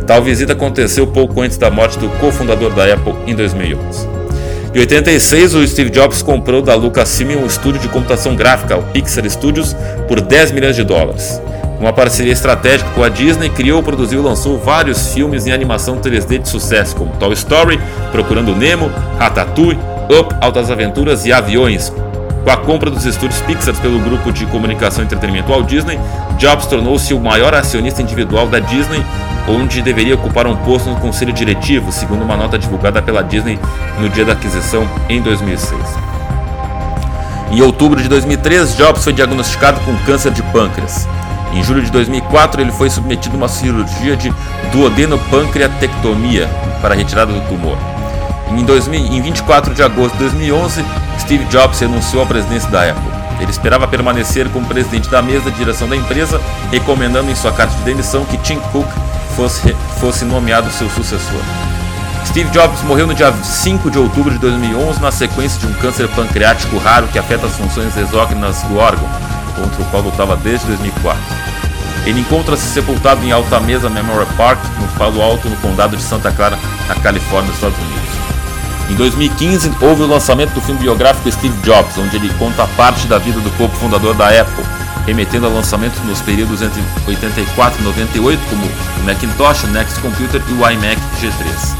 Tal 0.09 0.23
visita 0.23 0.55
aconteceu 0.55 1.07
pouco 1.07 1.41
antes 1.41 1.57
da 1.57 1.71
morte 1.71 2.01
do 2.01 2.09
cofundador 2.19 2.73
da 2.75 2.93
Apple 2.93 3.14
em 3.29 3.35
2011. 3.35 4.09
Em 4.75 4.81
86, 4.81 5.55
o 5.55 5.67
Steve 5.67 5.91
Jobs 5.91 6.21
comprou 6.21 6.61
da 6.61 6.75
Lucasfilm 6.75 7.37
um 7.37 7.47
estúdio 7.47 7.81
de 7.81 7.88
computação 7.88 8.35
gráfica, 8.35 8.77
o 8.77 8.83
Pixar 8.83 9.29
Studios, 9.31 9.75
por 10.09 10.21
10 10.21 10.51
milhões 10.51 10.77
de 10.77 10.83
dólares. 10.83 11.41
Uma 11.81 11.93
parceria 11.93 12.33
estratégica 12.33 12.91
com 12.91 13.05
a 13.05 13.09
Disney, 13.09 13.49
criou, 13.49 13.83
produziu 13.83 14.21
e 14.21 14.25
lançou 14.25 14.59
vários 14.59 15.12
filmes 15.14 15.47
em 15.47 15.53
animação 15.53 15.99
3D 15.99 16.38
de 16.38 16.49
sucesso, 16.49 16.97
como 16.97 17.12
Toy 17.19 17.33
Story, 17.35 17.79
Procurando 18.11 18.55
Nemo, 18.55 18.91
Ratatouille, 19.17 19.79
Up, 20.11 20.35
Altas 20.41 20.73
Aventuras 20.73 21.25
e 21.25 21.33
Aviões. 21.33 21.93
Com 22.43 22.51
a 22.51 22.57
compra 22.57 22.91
dos 22.91 23.05
estúdios 23.05 23.41
Pixar 23.43 23.77
pelo 23.77 24.01
grupo 24.01 24.33
de 24.33 24.45
comunicação 24.47 25.05
e 25.05 25.07
entretenimento 25.07 25.53
Walt 25.53 25.69
Disney, 25.69 26.01
Jobs 26.37 26.67
tornou-se 26.67 27.14
o 27.14 27.21
maior 27.21 27.55
acionista 27.55 28.03
individual 28.03 28.49
da 28.49 28.59
Disney, 28.59 29.05
onde 29.47 29.81
deveria 29.81 30.17
ocupar 30.17 30.49
um 30.49 30.57
posto 30.57 30.91
no 30.91 30.97
conselho 30.97 31.33
diretivo, 31.33 31.93
segundo 31.93 32.25
uma 32.25 32.37
nota 32.37 32.59
divulgada 32.59 33.01
pela 33.01 33.23
Disney 33.23 33.57
no 34.01 34.09
dia 34.09 34.25
da 34.25 34.33
aquisição 34.33 34.88
em 35.09 35.23
2006. 35.23 35.81
Em 37.53 37.62
outubro 37.62 38.03
de 38.03 38.09
2003, 38.09 38.77
Jobs 38.77 39.05
foi 39.05 39.12
diagnosticado 39.12 39.81
com 39.81 39.97
câncer 39.99 40.33
de 40.33 40.43
pâncreas. 40.45 41.07
Em 41.53 41.63
julho 41.63 41.83
de 41.83 41.91
2004, 41.91 42.61
ele 42.61 42.73
foi 42.73 42.91
submetido 42.91 43.35
a 43.35 43.39
uma 43.39 43.49
cirurgia 43.49 44.17
de 44.17 44.33
duodenopancreatectomia 44.73 46.49
para 46.81 46.95
retirada 46.95 47.33
do 47.33 47.41
tumor. 47.49 47.79
Em, 48.51 48.65
2000, 48.65 49.01
em 49.01 49.21
24 49.21 49.75
de 49.75 49.83
agosto 49.83 50.15
de 50.15 50.21
2011, 50.21 50.85
Steve 51.21 51.45
Jobs 51.47 51.81
renunciou 51.81 52.23
à 52.23 52.27
presidência 52.27 52.71
da 52.71 52.83
Apple. 52.91 53.19
Ele 53.41 53.51
esperava 53.51 53.87
permanecer 53.87 54.49
como 54.51 54.67
presidente 54.67 55.09
da 55.09 55.23
mesa 55.23 55.51
de 55.51 55.57
direção 55.57 55.89
da 55.89 55.97
empresa, 55.97 56.41
recomendando 56.71 57.31
em 57.31 57.35
sua 57.35 57.53
carta 57.53 57.75
de 57.77 57.83
demissão 57.83 58.25
que 58.25 58.37
Tim 58.39 58.59
Cook 58.73 58.89
fosse, 59.37 59.75
fosse 60.01 60.25
nomeado 60.25 60.71
seu 60.71 60.89
sucessor. 60.91 61.41
Steve 62.27 62.51
Jobs 62.51 62.83
morreu 62.83 63.07
no 63.07 63.15
dia 63.15 63.33
5 63.33 63.91
de 63.91 63.99
outubro 63.99 64.33
de 64.33 64.39
2011 64.39 65.01
na 65.01 65.11
sequência 65.11 65.59
de 65.61 65.67
um 65.67 65.73
câncer 65.75 66.09
pancreático 66.09 66.77
raro 66.79 67.09
que 67.09 67.19
afeta 67.19 67.47
as 67.47 67.57
funções 67.57 67.97
exócrinas 67.97 68.63
do 68.65 68.77
órgão 68.77 69.09
contra 69.57 69.83
o 69.83 69.85
qual 69.87 70.03
lutava 70.03 70.37
desde 70.37 70.67
2004. 70.67 70.98
Ele 72.05 72.21
encontra-se 72.21 72.66
sepultado 72.66 73.25
em 73.25 73.33
Alta 73.33 73.61
Mesa 73.61 73.90
Memorial 73.90 74.27
Park, 74.37 74.59
no 74.81 74.88
Palo 74.99 75.21
Alto, 75.21 75.49
no 75.49 75.57
condado 75.57 75.97
de 75.97 76.03
Santa 76.03 76.33
Clara, 76.33 76.59
na 76.88 76.94
Califórnia, 76.94 77.53
Estados 77.53 77.79
Unidos. 77.79 78.09
Em 78.90 78.94
2015, 78.94 79.73
houve 79.83 80.03
o 80.03 80.07
lançamento 80.07 80.53
do 80.53 80.61
filme 80.62 80.81
biográfico 80.81 81.31
Steve 81.31 81.55
Jobs, 81.62 81.99
onde 81.99 82.16
ele 82.16 82.33
conta 82.38 82.66
parte 82.68 83.07
da 83.07 83.18
vida 83.18 83.38
do 83.40 83.51
corpo 83.59 83.77
fundador 83.77 84.14
da 84.14 84.29
Apple, 84.29 84.64
remetendo 85.07 85.47
a 85.47 85.51
lançamentos 85.51 86.03
nos 86.05 86.23
períodos 86.23 86.62
entre 86.62 86.83
84 87.07 87.81
e 87.81 87.85
98, 87.85 88.40
como 88.49 88.64
o 88.64 89.05
Macintosh, 89.05 89.64
o 89.64 89.66
Next 89.68 90.01
Computer 90.01 90.42
e 90.49 90.53
o 90.53 90.71
iMac 90.71 91.01
G3. 91.21 91.77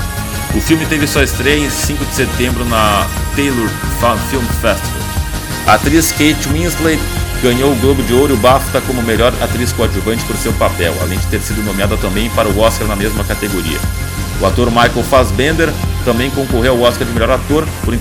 O 0.55 0.61
filme 0.61 0.85
teve 0.87 1.07
sua 1.07 1.25
estreia 1.25 1.65
em 1.65 1.71
5 1.71 2.05
de 2.05 2.15
setembro 2.15 2.65
na 2.67 3.07
Taylor 3.35 3.69
Film 4.31 4.45
Festival. 4.61 5.09
A 5.67 5.75
atriz 5.75 6.11
Kate 6.13 6.49
Winslet 6.53 7.01
ganhou 7.43 7.73
o 7.73 7.77
Globo 7.77 8.03
de 8.03 8.13
Ouro 8.13 8.37
BAFTA 8.37 8.81
como 8.81 9.03
melhor 9.03 9.33
atriz 9.41 9.73
coadjuvante 9.73 10.25
por 10.25 10.37
seu 10.37 10.53
papel, 10.55 10.95
além 11.01 11.19
de 11.19 11.27
ter 11.27 11.41
sido 11.41 11.63
nomeada 11.63 11.97
também 11.97 12.29
para 12.31 12.49
o 12.49 12.59
Oscar 12.59 12.87
na 12.87 12.97
mesma 12.97 13.25
categoria. 13.25 13.79
O 14.41 14.47
ator 14.47 14.71
Michael 14.71 15.03
Fassbender 15.05 15.69
também 16.05 16.31
concorreu 16.31 16.73
ao 16.73 16.81
Oscar 16.83 17.07
de 17.07 17.13
melhor 17.13 17.31
ator 17.31 17.67
por, 17.85 17.95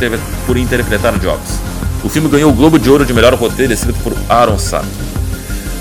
por 0.46 0.58
interpretar 0.58 1.18
Jobs. 1.20 1.60
O 2.04 2.10
filme 2.10 2.30
ganhou 2.30 2.52
o 2.52 2.54
Globo 2.54 2.78
de 2.78 2.90
Ouro 2.90 3.06
de 3.06 3.14
melhor 3.14 3.34
roteiro 3.34 3.74
escrito 3.74 4.00
por 4.04 4.14
Aaron 4.30 4.58
Sato. 4.58 4.88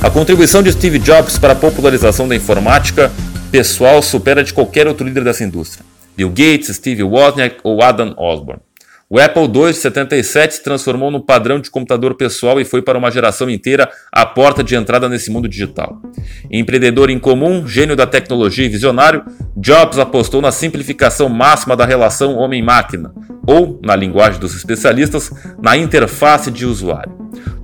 A 0.02 0.10
contribuição 0.10 0.62
de 0.62 0.72
Steve 0.72 0.98
Jobs 0.98 1.38
para 1.38 1.52
a 1.52 1.56
popularização 1.56 2.28
da 2.28 2.36
informática 2.36 3.10
pessoal 3.50 4.02
supera 4.02 4.42
de 4.42 4.52
qualquer 4.52 4.86
outro 4.86 5.06
líder 5.06 5.24
dessa 5.24 5.44
indústria. 5.44 5.84
Bill 6.16 6.30
Gates, 6.30 6.74
Steve 6.74 7.02
Wozniak 7.02 7.56
ou 7.62 7.82
Adam 7.82 8.14
Osborne. 8.16 8.65
O 9.08 9.20
Apple 9.20 9.44
II 9.44 9.70
de 9.70 9.74
77 9.74 10.54
se 10.54 10.64
transformou 10.64 11.12
num 11.12 11.20
padrão 11.20 11.60
de 11.60 11.70
computador 11.70 12.16
pessoal 12.16 12.60
e 12.60 12.64
foi 12.64 12.82
para 12.82 12.98
uma 12.98 13.08
geração 13.08 13.48
inteira 13.48 13.88
a 14.10 14.26
porta 14.26 14.64
de 14.64 14.74
entrada 14.74 15.08
nesse 15.08 15.30
mundo 15.30 15.48
digital. 15.48 16.02
Empreendedor 16.50 17.08
incomum, 17.08 17.68
gênio 17.68 17.94
da 17.94 18.04
tecnologia 18.04 18.66
e 18.66 18.68
visionário, 18.68 19.24
Jobs 19.56 20.00
apostou 20.00 20.42
na 20.42 20.50
simplificação 20.50 21.28
máxima 21.28 21.76
da 21.76 21.84
relação 21.84 22.34
homem-máquina, 22.34 23.14
ou, 23.46 23.80
na 23.84 23.94
linguagem 23.94 24.40
dos 24.40 24.56
especialistas, 24.56 25.30
na 25.62 25.76
interface 25.76 26.50
de 26.50 26.66
usuário. 26.66 27.16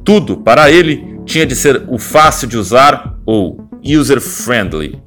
Tudo, 0.04 0.36
para 0.36 0.70
ele, 0.70 1.18
tinha 1.26 1.44
de 1.44 1.56
ser 1.56 1.82
o 1.88 1.98
fácil 1.98 2.46
de 2.46 2.56
usar 2.56 3.18
ou 3.26 3.68
user-friendly, 3.84 5.02